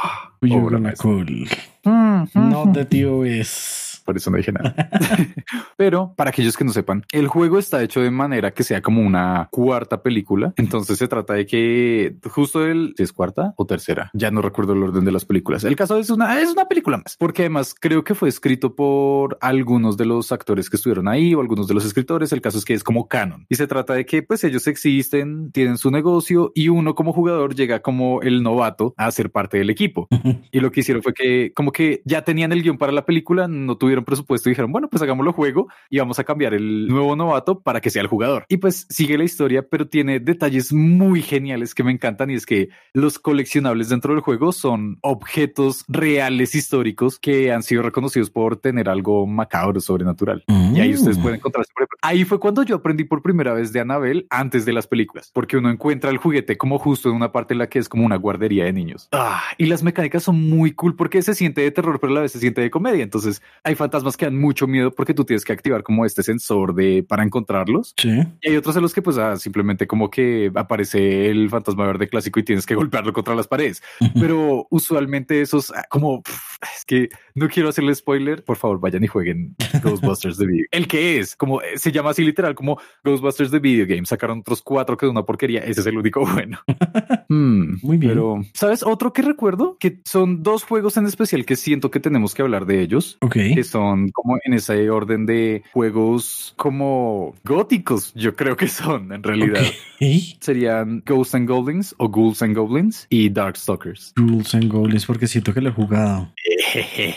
[1.01, 1.49] cool.
[1.83, 4.75] Mm, no de tío es por eso no dije nada.
[5.77, 9.01] Pero para aquellos que no sepan, el juego está hecho de manera que sea como
[9.01, 10.53] una cuarta película.
[10.57, 14.83] Entonces se trata de que justo el es cuarta o tercera, ya no recuerdo el
[14.83, 15.63] orden de las películas.
[15.63, 19.37] El caso es una es una película más, porque además creo que fue escrito por
[19.41, 22.31] algunos de los actores que estuvieron ahí o algunos de los escritores.
[22.31, 25.51] El caso es que es como canon y se trata de que pues ellos existen,
[25.51, 29.69] tienen su negocio y uno como jugador llega como el novato a ser parte del
[29.69, 30.07] equipo.
[30.51, 33.47] y lo que hicieron fue que como que ya tenían el guion para la película,
[33.47, 37.15] no tuvieron presupuesto y dijeron, bueno, pues hagámoslo juego y vamos a cambiar el nuevo
[37.15, 38.45] novato para que sea el jugador.
[38.49, 42.45] Y pues sigue la historia, pero tiene detalles muy geniales que me encantan y es
[42.45, 48.57] que los coleccionables dentro del juego son objetos reales históricos que han sido reconocidos por
[48.57, 50.43] tener algo macabro, sobrenatural.
[50.47, 51.71] Y ahí ustedes pueden encontrarse.
[52.01, 55.57] Ahí fue cuando yo aprendí por primera vez de Annabelle antes de las películas, porque
[55.57, 58.15] uno encuentra el juguete como justo en una parte en la que es como una
[58.15, 59.09] guardería de niños.
[59.11, 62.21] Ah, y las mecánicas son muy cool porque se siente de terror, pero a la
[62.21, 63.03] vez se siente de comedia.
[63.03, 66.73] Entonces hay fantasmas que dan mucho miedo porque tú tienes que activar como este sensor
[66.73, 67.93] de para encontrarlos.
[67.97, 68.09] Sí.
[68.41, 72.07] Y hay otros en los que pues ah, simplemente como que aparece el fantasma verde
[72.07, 73.83] clásico y tienes que golpearlo contra las paredes.
[74.13, 76.23] Pero usualmente esos ah, como
[76.61, 78.43] es que no quiero hacerle spoiler.
[78.43, 80.65] Por favor, vayan y jueguen Ghostbusters de video.
[80.71, 84.05] El que es como eh, se llama así literal como Ghostbusters de video game.
[84.05, 85.61] Sacaron otros cuatro que es una porquería.
[85.61, 86.59] Ese es el único bueno.
[87.29, 88.11] Hmm, Muy bien.
[88.11, 92.35] Pero sabes otro que recuerdo que son dos juegos en especial que siento que tenemos
[92.35, 93.17] que hablar de ellos.
[93.21, 93.33] Ok.
[93.55, 98.13] Que son como en ese orden de juegos como góticos.
[98.13, 99.63] Yo creo que son en realidad.
[99.95, 100.37] Okay.
[100.41, 104.13] Serían Ghosts and Goblins o Ghouls and Goblins y Darkstalkers.
[104.15, 106.31] Ghouls and Goblins porque siento que lo he jugado.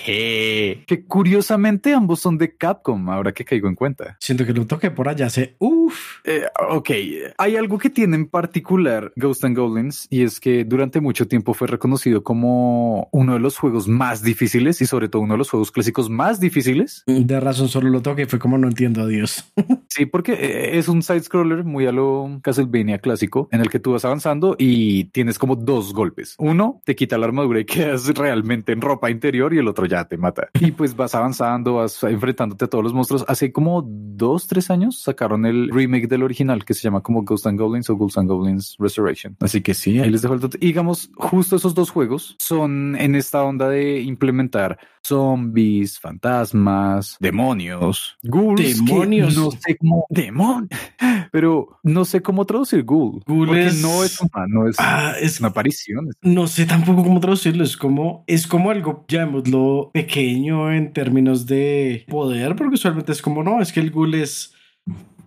[0.07, 4.17] que curiosamente ambos son de Capcom, ahora que caigo en cuenta.
[4.21, 6.21] Siento que lo toqué por allá hace uff.
[6.25, 6.91] Eh, ok,
[7.39, 11.55] hay algo que tiene en particular Ghost and Goblins y es que durante mucho tiempo
[11.55, 15.51] fue reconocido como uno de los juegos más difíciles y sobre todo uno de los
[15.51, 17.05] juegos clásicos más difíciles.
[17.07, 19.45] De razón solo lo toqué y fue como no entiendo a Dios.
[19.89, 23.81] sí, porque eh, es un side scroller muy a lo Castlevania clásico en el que
[23.81, 26.35] tú vas avanzando y tienes como dos golpes.
[26.39, 30.05] Uno te quita la armadura y quedas realmente en ropa interior y el otro ya
[30.05, 30.49] te mata.
[30.61, 32.03] Y pues vas avanzando, vas
[32.47, 33.25] enfrentándote a todos los monstruos.
[33.29, 37.47] Hace como dos, tres años sacaron el remake del original que se llama como Ghost
[37.47, 39.37] and Goblins o Ghouls and Goblins Restoration.
[39.41, 40.59] Así que sí, ahí les dejo el dato.
[40.59, 48.61] Digamos, justo esos dos juegos son en esta onda de implementar zombies, fantasmas, demonios, ghouls.
[48.87, 49.37] Demonios.
[49.37, 50.07] No sé cómo.
[50.11, 50.69] Demon.
[51.33, 53.23] Pero no sé cómo traducir ghoul.
[53.27, 56.11] Ghoul porque es- no es humano, es, Ah, es una aparición.
[56.23, 57.65] No sé tampoco cómo traducirlo.
[57.65, 63.43] Es como, es como algo, llamémoslo, pequeño en términos de poder, porque usualmente es como,
[63.43, 64.55] no, es que el ghoul es,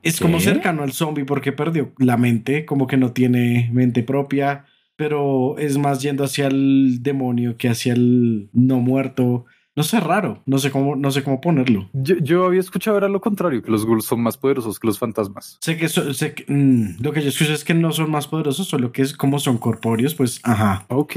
[0.02, 4.66] es como cercano al zombie porque perdió la mente, como que no tiene mente propia,
[4.96, 9.46] pero es más yendo hacia el demonio que hacia el no muerto.
[9.80, 10.44] No sé, raro.
[10.46, 11.88] No sé cómo, no sé cómo ponerlo.
[11.94, 15.00] Yo, yo había escuchado era lo contrario, que los ghouls son más poderosos que los
[15.00, 15.58] fantasmas.
[15.62, 18.28] Sé que, so- sé que- mm, lo que yo escucho es que no son más
[18.28, 20.84] poderosos, solo que es como son corpóreos, pues, ajá.
[20.90, 21.16] Ok.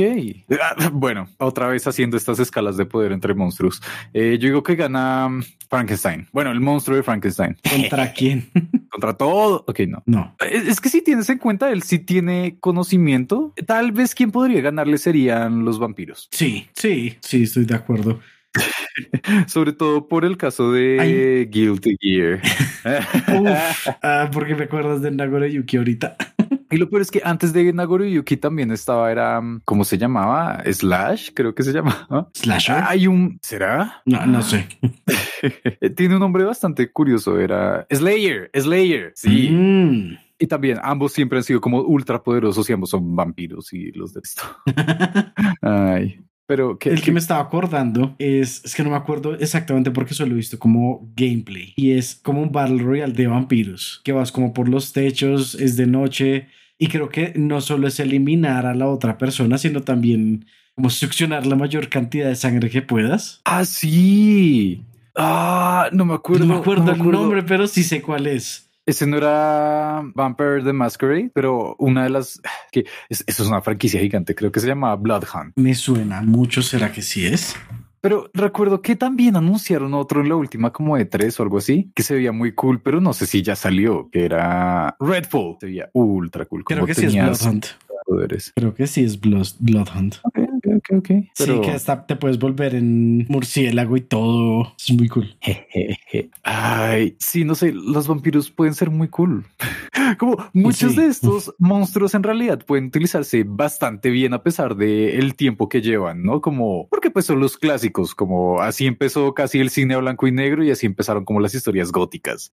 [0.60, 3.82] Ah, Bueno, otra vez haciendo estas escalas de poder entre monstruos.
[4.14, 6.28] Eh, yo digo que gana mm, Frankenstein.
[6.32, 7.56] Bueno, el monstruo de Frankenstein.
[7.68, 8.48] ¿Contra quién?
[8.92, 9.64] Contra todo.
[9.66, 10.02] Ok, no.
[10.04, 10.36] No.
[10.38, 13.54] Es es que si tienes en cuenta, él sí tiene conocimiento.
[13.66, 16.28] Tal vez quien podría ganarle serían los vampiros.
[16.30, 18.20] Sí, sí, sí, estoy de acuerdo.
[19.46, 22.42] Sobre todo por el caso de Guilty Gear.
[23.40, 26.16] Uf, ah, porque me acuerdas de Nagore Yuki ahorita.
[26.72, 29.98] Y lo peor es que antes de Nagoro Yuki también estaba, era, mm, ¿cómo se
[29.98, 30.62] llamaba?
[30.64, 32.30] Slash, creo que se llamaba.
[32.32, 32.76] Slasher.
[32.76, 34.02] Ah, Hay un, ¿será?
[34.06, 34.66] No, no sé.
[35.96, 39.50] Tiene un nombre bastante curioso, era Slayer, Slayer, sí.
[39.50, 40.16] Mm.
[40.38, 44.14] Y también ambos siempre han sido como ultra poderosos y ambos son vampiros y los
[44.14, 44.42] de esto.
[45.60, 49.90] Ay, pero que, El que me estaba acordando es, es que no me acuerdo exactamente
[49.90, 51.74] porque solo he visto como gameplay.
[51.76, 55.76] Y es como un Battle Royale de vampiros, que vas como por los techos, es
[55.76, 56.48] de noche.
[56.78, 61.46] Y creo que no solo es eliminar a la otra persona, sino también como succionar
[61.46, 63.40] la mayor cantidad de sangre que puedas.
[63.44, 64.84] Ah, sí.
[65.16, 66.44] Ah, no me acuerdo.
[66.46, 67.20] no me acuerdo no me el acuerdo.
[67.20, 68.68] nombre, pero sí sé cuál es.
[68.84, 72.40] Ese no era Vampire the Masquerade, pero una de las
[72.72, 75.52] que es- eso es una franquicia gigante, creo que se llama Bloodhound.
[75.54, 77.54] Me suena mucho, ¿será que sí es?
[78.02, 81.92] Pero recuerdo que también anunciaron otro en la última como de tres o algo así,
[81.94, 85.56] que se veía muy cool, pero no sé si ya salió, que era Redfall.
[85.60, 86.64] Se veía ultra cool.
[86.64, 87.66] Creo que sí es Bloodhunt.
[88.04, 88.52] poderes.
[88.56, 90.16] Creo que sí es Blood, Bloodhunt.
[90.64, 91.08] Ok, ok, ok.
[91.34, 94.74] Sí, que hasta te puedes volver en murciélago y todo.
[94.78, 95.36] Es muy cool.
[96.42, 99.44] Ay, sí, no sé, los vampiros pueden ser muy cool.
[100.18, 105.34] Como muchos de estos monstruos en realidad pueden utilizarse bastante bien a pesar de el
[105.34, 106.40] tiempo que llevan, ¿no?
[106.40, 110.32] Como porque pues son los clásicos, como así empezó casi el cine a blanco y
[110.32, 112.50] negro y así empezaron como las historias góticas.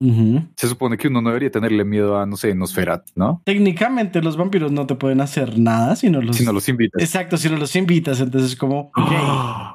[0.56, 3.42] Se supone que uno no debería tenerle miedo a, no sé, Nosferat, ¿no?
[3.44, 7.02] Técnicamente los vampiros no te pueden hacer nada si no los, si no los invitas.
[7.02, 8.90] Exacto, si no los invitas, entonces como...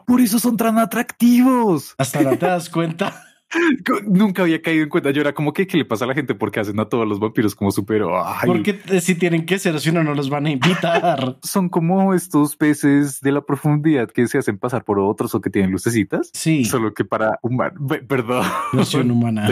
[0.05, 1.95] Por eso son tan atractivos.
[1.97, 3.21] Hasta ahora te das cuenta.
[4.07, 5.11] Nunca había caído en cuenta.
[5.11, 7.19] Yo era como que qué le pasa a la gente porque hacen a todos los
[7.19, 8.03] vampiros como súper.
[8.45, 11.38] Porque si tienen que ser, si no, no los van a invitar.
[11.43, 15.49] Son como estos peces de la profundidad que se hacen pasar por otros o que
[15.49, 16.30] tienen lucecitas.
[16.34, 16.65] Sí.
[16.65, 17.80] Solo que para humano.
[18.07, 18.45] Perdón.
[18.73, 19.47] Versión humana.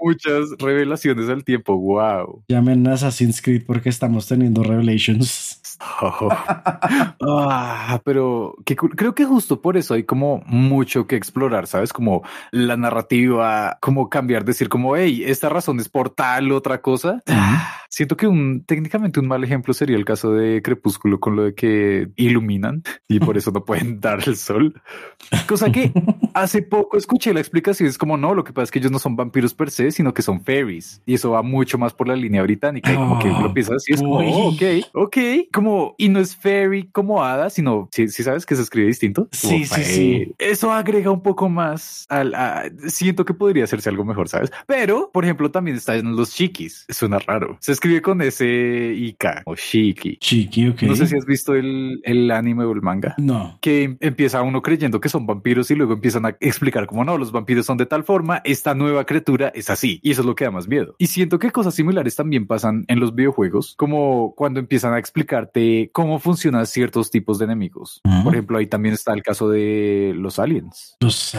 [0.00, 1.76] Muchas revelaciones al tiempo.
[1.76, 2.44] Wow.
[2.48, 5.60] Llamen a Assassin's Creed porque estamos teniendo revelations.
[7.20, 11.92] ah, pero que, creo que justo por eso hay como mucho que explorar, ¿sabes?
[11.92, 17.22] Como la narrativa, como cambiar, decir como, hey, esta razón es por tal otra cosa.
[17.90, 21.54] Siento que un técnicamente un mal ejemplo sería el caso de Crepúsculo con lo de
[21.54, 24.80] que iluminan y por eso no pueden dar el sol.
[25.46, 25.92] Cosa que
[26.34, 27.88] hace poco escuché la explicación.
[27.88, 30.12] Es como no, lo que pasa es que ellos no son vampiros per se, sino
[30.12, 32.92] que son fairies y eso va mucho más por la línea británica.
[32.92, 34.62] Y como que lo piensas así, es como, oh, ok,
[34.92, 35.16] ok,
[35.52, 35.67] como
[35.98, 39.28] y no es fairy como hada, sino si, sabes que se escribe distinto.
[39.32, 40.32] Sí, sí, sí.
[40.38, 42.34] Eso agrega un poco más al.
[42.88, 44.50] siento que podría hacerse algo mejor, sabes?
[44.66, 46.86] Pero, por ejemplo, también está en los chiquis.
[46.88, 47.56] Suena raro.
[47.60, 50.18] Se escribe con ese Ika o Shiki.
[50.20, 50.82] Shiki, ok.
[50.82, 53.14] No sé si has visto el, el anime o el manga.
[53.18, 53.58] No.
[53.60, 57.32] Que empieza uno creyendo que son vampiros y luego empiezan a explicar como no, los
[57.32, 60.00] vampiros son de tal forma, esta nueva criatura es así.
[60.02, 60.94] Y eso es lo que da más miedo.
[60.98, 65.57] Y siento que cosas similares también pasan en los videojuegos, como cuando empiezan a explicarte
[65.92, 68.00] cómo funcionan ciertos tipos de enemigos.
[68.24, 70.96] Por ejemplo, ahí también está el caso de los aliens.
[71.00, 71.36] Los,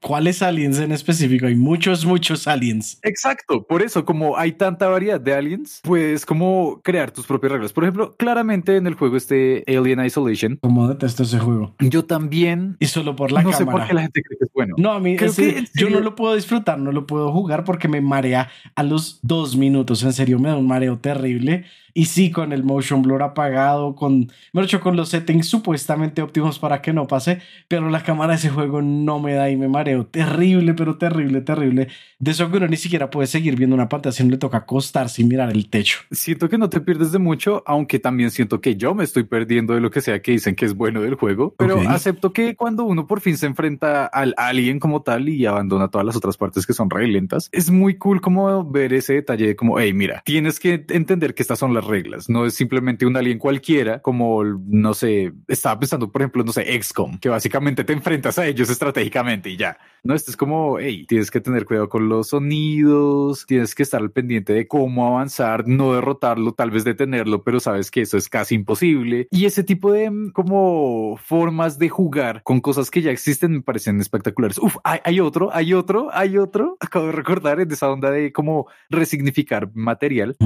[0.00, 1.46] ¿Cuáles aliens en específico?
[1.46, 2.98] Hay muchos, muchos aliens.
[3.02, 3.66] Exacto.
[3.66, 7.72] Por eso, como hay tanta variedad de aliens, puedes como crear tus propias reglas.
[7.72, 10.56] Por ejemplo, claramente en el juego este Alien Isolation.
[10.56, 11.74] Como detesto ese juego.
[11.78, 12.76] Yo también.
[12.80, 13.64] Y solo por la no cámara.
[13.64, 14.74] No sé por qué la gente cree que es bueno.
[14.78, 17.88] No, a mí Creo que, yo no lo puedo disfrutar, no lo puedo jugar porque
[17.88, 20.02] me marea a los dos minutos.
[20.02, 21.64] En serio, me da un mareo terrible.
[21.94, 26.80] Y sí, con el motion blur apagado, con, me con los settings supuestamente óptimos para
[26.80, 30.06] que no pase, pero la cámara de ese juego no me da y me mareo.
[30.06, 31.88] Terrible, pero terrible, terrible.
[32.18, 34.58] De eso que uno ni siquiera puede seguir viendo una pantalla, si no le toca
[34.58, 35.98] acostarse y mirar el techo.
[36.10, 39.74] Siento que no te pierdes de mucho, aunque también siento que yo me estoy perdiendo
[39.74, 42.84] de lo que sea que dicen que es bueno del juego, pero acepto que cuando
[42.84, 46.66] uno por fin se enfrenta al alien como tal y abandona todas las otras partes
[46.66, 50.22] que son re lentas, es muy cool como ver ese detalle de como, hey, mira,
[50.24, 52.28] tienes que entender que estas son las reglas.
[52.28, 56.64] No es simplemente un alien cualquiera, como no sé, estaba pensando, por ejemplo, no sé,
[56.80, 59.78] XCOM, que básicamente te enfrentas a ellos estratégicamente y ya.
[60.04, 64.00] No, esto es como, hey, tienes que tener cuidado con los sonidos, tienes que estar
[64.00, 68.28] al pendiente de cómo avanzar, no derrotarlo, tal vez detenerlo, pero sabes que eso es
[68.28, 69.28] casi imposible.
[69.30, 73.62] Y ese tipo de mm, como formas de jugar con cosas que ya existen me
[73.62, 74.58] parecen espectaculares.
[74.58, 76.76] Uf, hay, otro, hay otro, hay otro.
[76.80, 80.36] Acabo de recordar en esa onda de cómo resignificar material.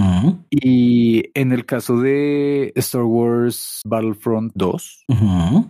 [0.50, 5.04] Y en el caso de Star Wars Battlefront 2,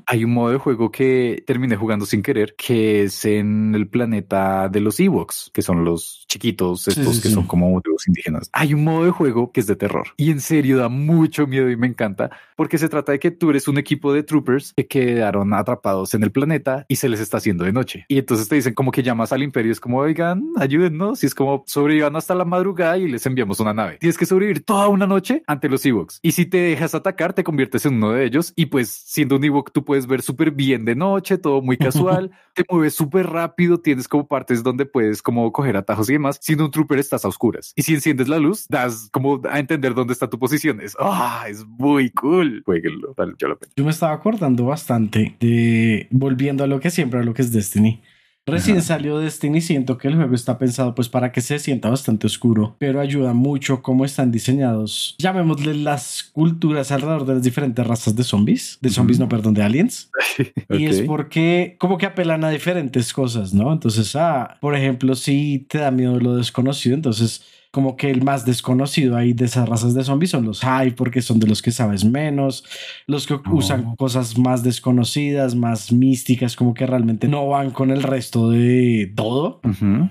[0.06, 4.68] hay un modo de juego que terminé jugando sin querer, que es en el planeta
[4.68, 8.48] de los Ewoks, que son los chiquitos, estos que son como los indígenas.
[8.52, 11.70] Hay un modo de juego que es de terror y en serio da mucho miedo
[11.70, 14.86] y me encanta porque se trata de que tú eres un equipo de troopers que
[14.86, 18.04] quedaron atrapados en el planeta y se les está haciendo de noche.
[18.08, 21.22] Y entonces te dicen como que llamas al imperio, es como, oigan, ayúdennos.
[21.22, 23.98] Y es como sobrevivan hasta la madrugada y les enviamos una nave.
[23.98, 26.18] Tienes que sobrevivir toda una noche ante los Ewoks.
[26.22, 28.52] Y si te dejas atacar, te conviertes en uno de ellos.
[28.56, 32.30] Y pues siendo un Ewok, tú puedes ver súper bien de noche, todo muy casual,
[32.54, 36.38] te mueves súper rápido, tienes como partes donde puedes como coger atajos y demás.
[36.40, 37.72] Siendo un trooper, estás a oscuras.
[37.76, 40.80] Y si enciendes la luz, das como a entender dónde está tu posición.
[40.80, 42.62] Es, ah, es muy cool.
[42.64, 47.22] Jueguenlo, yo, lo yo me estaba acordando bastante de volviendo a lo que siempre, a
[47.22, 48.02] lo que es Destiny.
[48.48, 52.28] Recién salió Destiny, siento que el juego está pensado pues para que se sienta bastante
[52.28, 58.14] oscuro, pero ayuda mucho cómo están diseñados, llamémosle las culturas alrededor de las diferentes razas
[58.14, 60.10] de zombies, de zombies no, perdón, de aliens.
[60.68, 63.72] Y es porque como que apelan a diferentes cosas, ¿no?
[63.72, 67.42] Entonces, ah, por ejemplo, si te da miedo lo desconocido, entonces
[67.76, 71.20] como que el más desconocido ahí de esas razas de zombies son los high porque
[71.20, 72.64] son de los que sabes menos,
[73.06, 78.02] los que usan cosas más desconocidas, más místicas, como que realmente no van con el
[78.02, 79.60] resto de todo.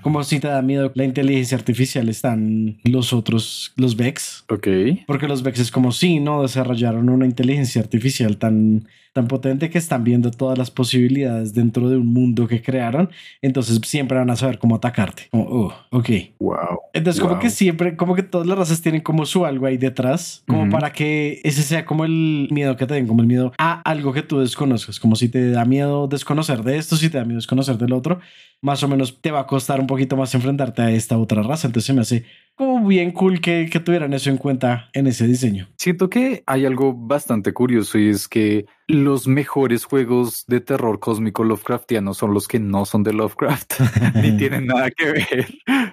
[0.02, 4.44] Como si te da miedo la inteligencia artificial están los otros, los Vex.
[4.48, 4.68] Ok.
[5.08, 8.86] Porque los Vex es como si no desarrollaron una inteligencia artificial tan
[9.16, 13.08] tan potente que están viendo todas las posibilidades dentro de un mundo que crearon,
[13.40, 15.28] entonces siempre van a saber cómo atacarte.
[15.30, 16.10] Como, oh, ok.
[16.38, 16.80] Wow.
[16.92, 20.44] Entonces, como que siempre, como que todas las razas tienen como su algo ahí detrás,
[20.46, 23.80] como para que ese sea como el miedo que te den, como el miedo a
[23.80, 27.24] algo que tú desconozcas, como si te da miedo desconocer de esto, si te da
[27.24, 28.20] miedo desconocer del otro,
[28.60, 31.66] más o menos te va a costar un poquito más enfrentarte a esta otra raza.
[31.66, 32.24] Entonces se me hace
[32.56, 35.68] como bien cool que, que tuvieran eso en cuenta en ese diseño.
[35.76, 41.42] Siento que hay algo bastante curioso y es que los mejores juegos de terror cósmico
[41.42, 43.74] Lovecraftiano son los que no son de Lovecraft,
[44.22, 45.46] ni tienen nada que ver.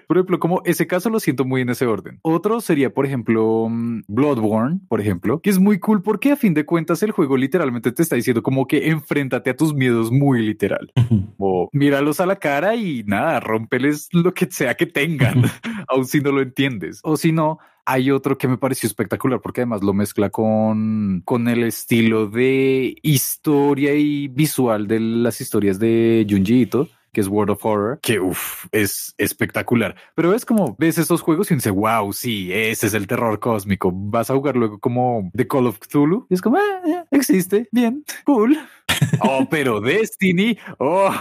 [0.08, 2.20] Por ejemplo, como ese caso lo siento muy en ese orden.
[2.22, 6.54] Otro sería, por ejemplo, mm, Bloodborne, por ejemplo, que es muy cool porque a fin
[6.54, 10.46] de cuentas el juego literalmente te está diciendo como que enfréntate a tus miedos muy
[10.46, 10.92] literal.
[11.38, 15.44] o míralos a la cara y nada, rompeles lo que sea que tengan,
[15.88, 17.00] aun si no lo entiendes.
[17.04, 21.48] O si no, hay otro que me pareció espectacular porque además lo mezcla con, con
[21.48, 27.52] el estilo de historia y visual de las historias de Junji Ito que es World
[27.52, 29.96] of Horror, que uff, es espectacular.
[30.16, 33.92] Pero es como ves estos juegos y dices, wow, sí, ese es el terror cósmico.
[33.94, 38.04] Vas a jugar luego como The Call of Cthulhu y es como, eh, existe, bien,
[38.26, 38.58] cool.
[39.22, 41.14] oh, pero Destiny, oh.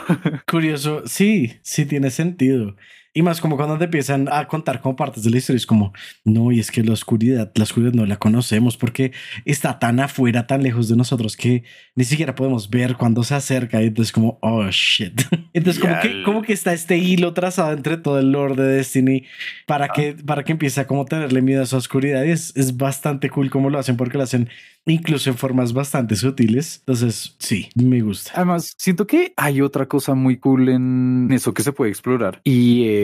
[0.50, 2.74] Curioso, sí, sí tiene sentido.
[3.14, 5.92] Y más como cuando te empiezan a contar como partes de la historia, es como,
[6.24, 9.12] no, y es que la oscuridad, la oscuridad no la conocemos porque
[9.44, 11.62] está tan afuera, tan lejos de nosotros que
[11.94, 13.82] ni siquiera podemos ver cuando se acerca.
[13.82, 15.20] Y entonces como, oh, shit.
[15.52, 19.24] Entonces como que, como que está este hilo trazado entre todo el lore de Destiny
[19.66, 19.92] para ah.
[19.94, 22.24] que, para que empiece a como tenerle miedo a esa oscuridad.
[22.24, 24.48] Y es, es bastante cool cómo lo hacen porque lo hacen
[24.86, 26.78] incluso en formas bastante sutiles.
[26.80, 28.32] Entonces, sí, me gusta.
[28.34, 32.86] Además, siento que hay otra cosa muy cool en eso que se puede explorar y
[32.88, 33.01] es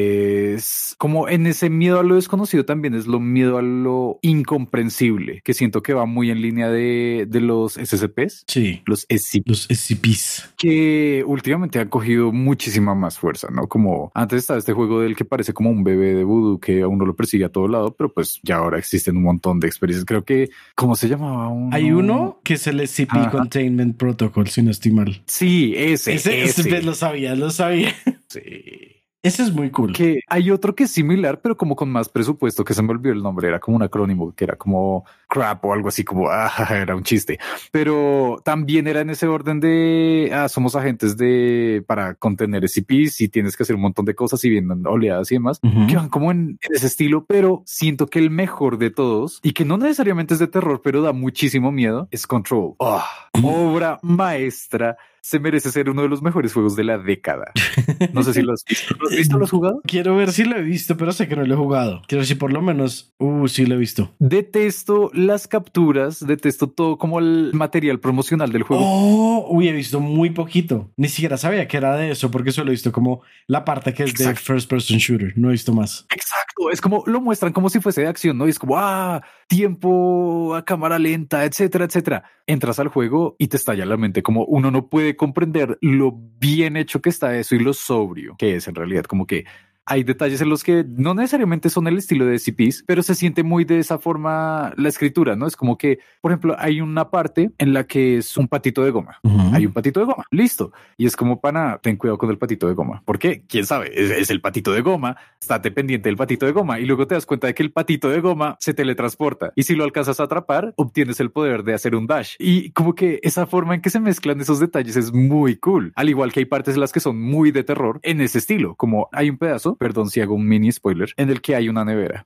[0.99, 5.55] como en ese miedo a lo desconocido también es lo miedo a lo incomprensible, que
[5.55, 8.45] siento que va muy en línea de, de los SCPs.
[8.47, 8.83] Sí.
[8.87, 9.47] Los SCP.
[9.47, 10.55] Los SCPs.
[10.57, 13.69] Que últimamente han cogido muchísima más fuerza, ¿no?
[13.69, 16.89] Como antes estaba este juego del que parece como un bebé de voodoo que a
[16.89, 20.05] uno lo persigue a todo lado, pero pues ya ahora existen un montón de experiencias.
[20.05, 21.49] Creo que, ¿cómo se llamaba?
[21.49, 25.23] Un hay uno que es el SCP Containment Protocol, si no estoy mal.
[25.27, 26.15] Sí, ese.
[26.15, 26.83] Ese, ese.
[26.83, 27.95] lo sabía, lo sabía.
[28.29, 28.98] Sí.
[29.23, 29.93] Ese es muy cool.
[29.93, 33.13] Que hay otro que es similar, pero como con más presupuesto, que se me olvidó
[33.13, 36.53] el nombre, era como un acrónimo, que era como crap o algo así como, ah,
[36.71, 37.39] era un chiste.
[37.73, 43.29] Pero también era en ese orden de, ah, somos agentes de, para contener SCPs y
[43.29, 46.31] tienes que hacer un montón de cosas y vienen oleadas y demás, que van como
[46.31, 50.41] en, ese estilo, pero siento que el mejor de todos, y que no necesariamente es
[50.41, 52.75] de terror, pero da muchísimo miedo, es Control.
[52.79, 53.05] Oh,
[53.43, 57.53] obra maestra se merece ser uno de los mejores juegos de la década.
[58.13, 58.95] No sé si lo has visto.
[58.99, 59.39] ¿Lo has visto?
[59.39, 59.81] ¿Lo has jugado?
[59.85, 62.03] Quiero ver si lo he visto, pero sé que no lo he jugado.
[62.07, 64.15] Quiero decir, por lo menos, uh, sí lo he visto.
[64.19, 68.83] Detesto las capturas, detesto todo como el material promocional del juego.
[68.85, 70.91] Oh, uy, he visto muy poquito.
[70.97, 74.05] Ni siquiera sabía que era de eso, porque solo he visto como la parte que
[74.05, 75.33] es de first person shooter.
[75.37, 76.07] No he visto más.
[76.11, 76.71] Exacto.
[76.71, 78.47] Es como lo muestran como si fuese de acción, ¿no?
[78.47, 82.25] Y es como, ah, tiempo a cámara lenta, etcétera, etcétera.
[82.47, 86.77] Entras al juego y te estalla la mente como uno no puede comprender lo bien
[86.77, 89.47] hecho que está eso y lo sobrio que es en realidad, como que
[89.89, 93.43] hay detalles en los que no necesariamente son el estilo de SCPs, pero se siente
[93.43, 95.47] muy de esa forma la escritura, ¿no?
[95.47, 98.91] Es como que, por ejemplo, hay una parte en la que es un patito de
[98.91, 99.19] goma.
[99.55, 100.73] Hay un patito de goma, listo.
[100.99, 103.03] Y es como, pana, ten cuidado con el patito de goma.
[103.07, 103.45] ¿Por qué?
[103.49, 103.91] ¿Quién sabe?
[103.95, 107.25] Es, el patito de goma, estate pendiente del patito de goma y luego te das
[107.25, 109.53] cuenta de que el patito de goma se teletransporta.
[109.57, 112.35] Y si lo alcanzas a atrapar, obtienes el poder de hacer un dash.
[112.39, 115.95] Y como que esa forma en que se mezclan esos detalles es muy cool.
[115.97, 118.75] Al igual que hay partes en las que son muy de terror en ese estilo,
[118.75, 121.85] como hay un pedazo perdón si hago un mini spoiler, en el que hay una
[121.85, 122.25] nevera.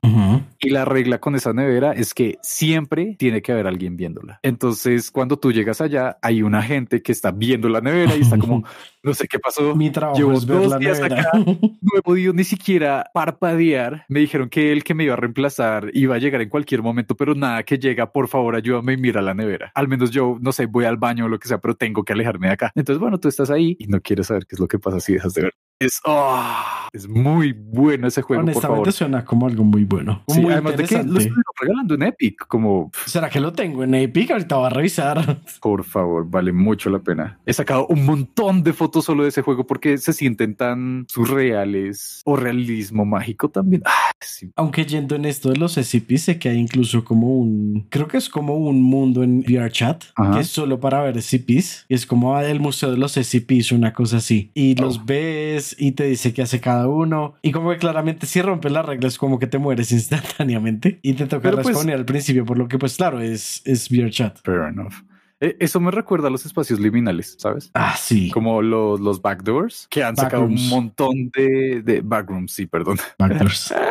[0.59, 4.39] Y la regla con esa nevera es que siempre tiene que haber alguien viéndola.
[4.43, 8.37] Entonces, cuando tú llegas allá, hay una gente que está viendo la nevera y está
[8.37, 8.63] como,
[9.03, 9.75] no sé qué pasó.
[9.75, 11.31] Mi trabajo Llevo es ver la nevera.
[11.33, 14.05] No he podido ni siquiera parpadear.
[14.07, 17.15] Me dijeron que el que me iba a reemplazar iba a llegar en cualquier momento,
[17.15, 19.71] pero nada que llega, por favor, ayúdame y mira la nevera.
[19.75, 22.13] Al menos yo, no sé, voy al baño o lo que sea, pero tengo que
[22.13, 22.71] alejarme de acá.
[22.75, 25.13] Entonces, bueno, tú estás ahí y no quieres saber qué es lo que pasa si
[25.13, 25.53] dejas de ver
[25.85, 28.43] Es, ah, es muy bueno ese juego.
[28.43, 28.91] Honestamente por favor.
[28.93, 30.23] suena como algo muy bueno.
[30.27, 33.83] Sí, muy además de que lo estoy regalando en Epic, como ¿Será que lo tengo
[33.83, 34.31] en Epic?
[34.31, 35.39] Ahorita voy a revisar.
[35.61, 37.39] por favor, vale mucho la pena.
[37.45, 42.21] He sacado un montón de fotos solo de ese juego porque se sienten tan surreales
[42.25, 43.81] o realismo mágico también.
[43.85, 44.51] Ah, sí.
[44.55, 48.17] Aunque yendo en esto de los SCP, sé que hay incluso como un, creo que
[48.17, 50.31] es como un mundo en VRChat Ajá.
[50.35, 51.85] que es solo para ver SCPs.
[51.89, 54.51] Y es como el museo de los SCPs, una cosa así.
[54.53, 54.85] Y Oh.
[54.85, 57.35] los ves y te dice qué hace cada uno.
[57.41, 60.99] Y como que claramente si rompes las reglas, como que te mueres instantáneamente.
[61.01, 64.39] Y te toca pues- responder al principio, por lo que pues claro, es, es VRChat.
[64.43, 64.93] Fair enough.
[65.39, 67.69] Eh, Eso me recuerda a los espacios liminales, ¿sabes?
[67.73, 68.29] Ah, sí.
[68.31, 72.97] Como los, los backdoors que han sacado un montón de, de backrooms, sí, perdón.
[73.19, 73.73] Backdoors.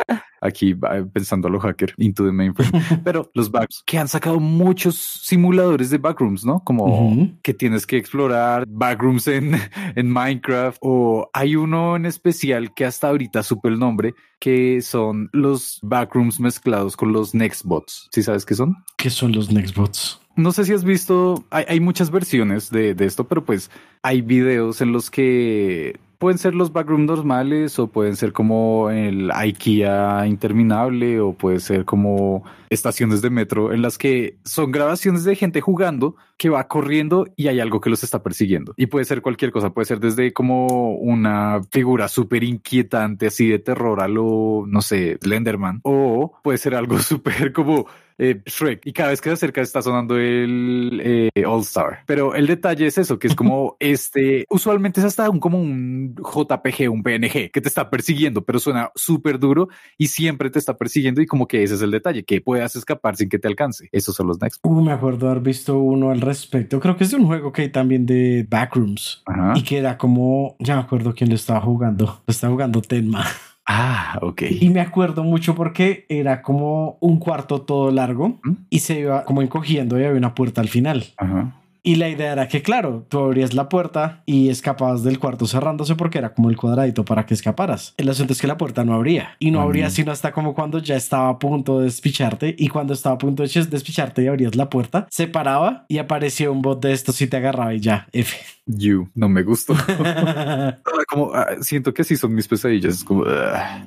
[0.43, 2.71] Aquí va pensando a lo hacker into the mainframe,
[3.03, 6.61] pero los backs que han sacado muchos simuladores de backrooms, ¿no?
[6.63, 9.57] Como que tienes que explorar backrooms en,
[9.95, 15.29] en Minecraft o hay uno en especial que hasta ahorita supe el nombre que son
[15.31, 18.09] los backrooms mezclados con los Nextbots.
[18.11, 18.75] ¿Sí sabes qué son?
[18.97, 20.19] ¿Qué son los Nextbots?
[20.35, 23.71] No sé si has visto, hay, hay muchas versiones de, de esto, pero pues
[24.01, 29.29] hay videos en los que pueden ser los backrooms normales o pueden ser como el
[29.29, 35.35] IKEA interminable o puede ser como estaciones de metro en las que son grabaciones de
[35.35, 38.73] gente jugando que va corriendo y hay algo que los está persiguiendo.
[38.77, 43.59] Y puede ser cualquier cosa, puede ser desde como una figura súper inquietante así de
[43.59, 47.85] terror a lo, no sé, Slenderman o puede ser algo súper como
[48.17, 51.99] eh, Shrek y cada vez que se acerca está sonando el eh, All Star.
[52.05, 56.15] Pero el detalle es eso, que es como este, usualmente es hasta un, como un
[56.15, 60.77] JPG, un PNG que te está persiguiendo, pero suena súper duro y siempre te está
[60.77, 63.89] persiguiendo y como que ese es el detalle, que puedas escapar sin que te alcance.
[63.91, 64.59] Esos son los next.
[64.63, 66.79] Uh, me acuerdo haber visto uno al respecto.
[66.79, 69.23] Creo que es de un juego que hay también de Backrooms.
[69.25, 69.53] Ajá.
[69.55, 72.21] Y que era como, ya me acuerdo quién lo estaba jugando.
[72.25, 73.25] Lo estaba jugando Tenma.
[73.65, 74.43] Ah, ok.
[74.59, 78.51] Y me acuerdo mucho porque era como un cuarto todo largo ¿Mm?
[78.69, 81.05] y se iba como encogiendo y había una puerta al final.
[81.17, 81.53] Ajá.
[81.85, 85.95] Y la idea era que, claro, tú abrías la puerta y escapabas del cuarto cerrándose
[85.95, 87.93] porque era como el cuadradito para que escaparas.
[87.97, 90.79] El asunto es que la puerta no abría y no abría sino hasta como cuando
[90.79, 94.55] ya estaba a punto de despicharte y cuando estaba a punto de despicharte y abrías
[94.55, 98.07] la puerta, se paraba y aparecía un bot de estos y te agarraba y ya,
[98.13, 98.37] F.
[98.65, 99.75] You, no me gustó.
[101.09, 102.95] Como ah, siento que sí son mis pesadillas.
[102.95, 103.85] Es como, ah,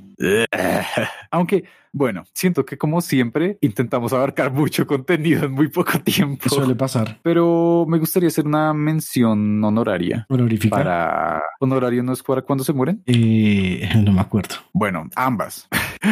[0.52, 1.08] ah.
[1.30, 6.48] aunque bueno, siento que como siempre intentamos abarcar mucho contenido en muy poco tiempo.
[6.48, 7.18] Suele pasar.
[7.22, 10.76] Pero me gustaría hacer una mención honoraria Honorífica.
[10.76, 13.02] para honorario no es para cuando se mueren.
[13.06, 14.56] Eh, no me acuerdo.
[14.72, 15.68] Bueno, ambas.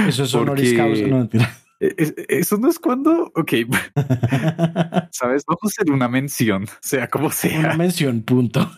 [0.09, 1.07] Eso es Porque- honoris causa.
[1.07, 1.51] No, mentira.
[1.81, 3.31] Es- Eso no es cuando.
[3.35, 3.53] Ok,
[5.11, 7.75] sabes, vamos a hacer una mención, sea como Una sea.
[7.77, 8.71] mención, punto.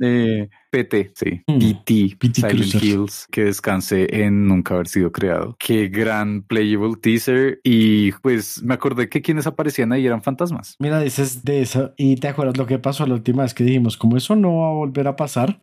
[0.00, 1.42] Eh, PT, sí.
[1.46, 1.58] Hmm.
[1.58, 2.82] PT, PT Silent.
[2.82, 5.56] Hills, que descanse en nunca haber sido creado.
[5.58, 7.60] Qué gran playable teaser.
[7.64, 10.76] Y pues me acordé que quienes aparecían ahí eran fantasmas.
[10.78, 13.96] Mira, dices de eso y te acuerdas lo que pasó la última vez que dijimos,
[13.96, 15.60] como eso no va a volver a pasar.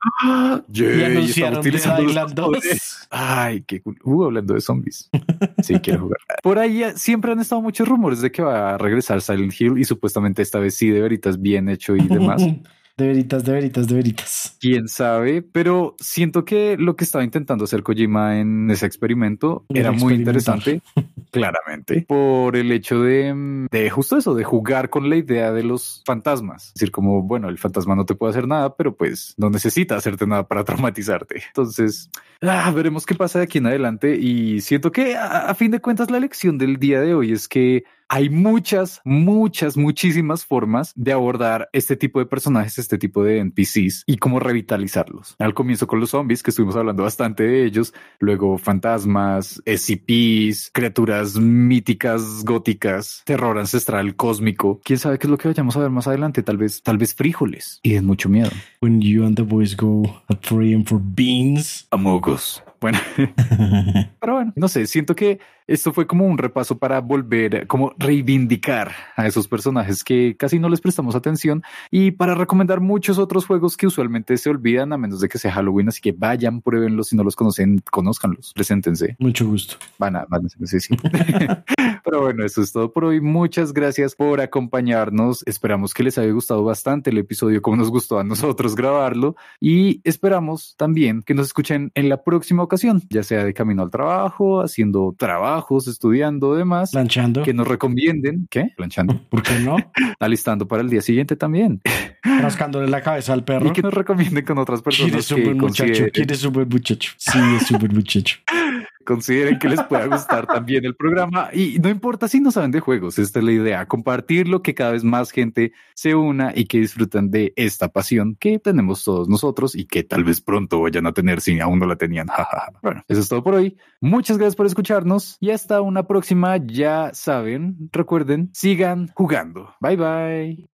[0.67, 2.45] Yay, anunciaron estamos Dead utilizando los Island 2.
[2.45, 3.07] poderes.
[3.11, 3.99] Ay, qué cool.
[4.03, 5.09] Uh, hablando de zombies.
[5.61, 6.19] Sí, quiero jugar.
[6.41, 9.77] Por ahí eh, siempre han estado muchos rumores de que va a regresar Silent Hill
[9.77, 12.43] y supuestamente esta vez sí de veritas bien hecho y demás.
[12.95, 14.57] De veritas, de veritas, de veritas.
[14.59, 19.91] Quién sabe, pero siento que lo que estaba intentando hacer Kojima en ese experimento Era
[19.91, 20.79] muy interesante,
[21.31, 25.63] claramente, por el hecho de, mm, de justo eso, de jugar con la idea de
[25.63, 26.67] los fantasmas.
[26.67, 29.95] Es decir, como, bueno, el fantasma no te puede hacer nada, pero pues no necesita
[29.95, 31.41] hacerte nada para traumatizarte.
[31.47, 35.71] Entonces, ah, veremos qué pasa de aquí en adelante y siento que a, a fin
[35.71, 40.93] de cuentas la lección del día de hoy es que hay muchas, muchas, muchísimas formas
[40.95, 45.35] de abordar este tipo de personajes, este tipo de NPCs y cómo revitalizarlos.
[45.39, 51.37] Al comienzo con los zombies, que estuvimos hablando bastante de ellos, luego fantasmas, SCPs, criaturas
[51.37, 54.79] míticas, góticas, terror ancestral, cósmico.
[54.83, 56.43] Quién sabe qué es lo que vayamos a ver más adelante.
[56.43, 58.51] Tal vez, tal vez frijoles y de mucho miedo.
[58.79, 61.87] When you and the boys go at 3 and for beans.
[61.89, 62.61] Amogos.
[62.83, 62.99] Bueno,
[64.19, 68.91] pero bueno, no sé, siento que esto fue como un repaso para volver, como reivindicar
[69.15, 73.77] a esos personajes que casi no les prestamos atención y para recomendar muchos otros juegos
[73.77, 77.15] que usualmente se olvidan a menos de que sea Halloween, así que vayan, pruébenlos, si
[77.15, 79.77] no los conocen, conózcanlos, preséntense, Mucho gusto.
[79.97, 80.97] van a, van a sí, sí.
[82.03, 83.21] Pero bueno, eso es todo por hoy.
[83.21, 85.41] Muchas gracias por acompañarnos.
[85.45, 90.01] Esperamos que les haya gustado bastante el episodio como nos gustó a nosotros grabarlo y
[90.03, 92.72] esperamos también que nos escuchen en la próxima ocasión,
[93.09, 96.91] ya sea de camino al trabajo, haciendo trabajo trabajos, estudiando, demás.
[96.91, 97.43] Planchando.
[97.43, 98.47] Que nos recomienden.
[98.49, 98.71] ¿Qué?
[98.77, 99.19] Planchando.
[99.29, 99.77] ¿Por qué no?
[100.19, 101.81] Alistando para el día siguiente también.
[102.23, 103.67] Rascándole la cabeza al perro.
[103.67, 105.11] Y que nos recomienden con otras personas.
[105.11, 106.05] ¿Quién es un buen muchacho?
[106.13, 107.11] ¿Quién es un buen muchacho?
[107.17, 108.37] Sí, es un buen muchacho.
[109.05, 112.79] Consideren que les pueda gustar también el programa y no importa si no saben de
[112.79, 116.79] juegos, esta es la idea, compartirlo, que cada vez más gente se una y que
[116.79, 121.13] disfruten de esta pasión que tenemos todos nosotros y que tal vez pronto vayan a
[121.13, 122.27] tener si aún no la tenían.
[122.81, 123.77] bueno, eso es todo por hoy.
[124.01, 126.57] Muchas gracias por escucharnos y hasta una próxima.
[126.57, 129.75] Ya saben, recuerden, sigan jugando.
[129.79, 130.72] Bye bye.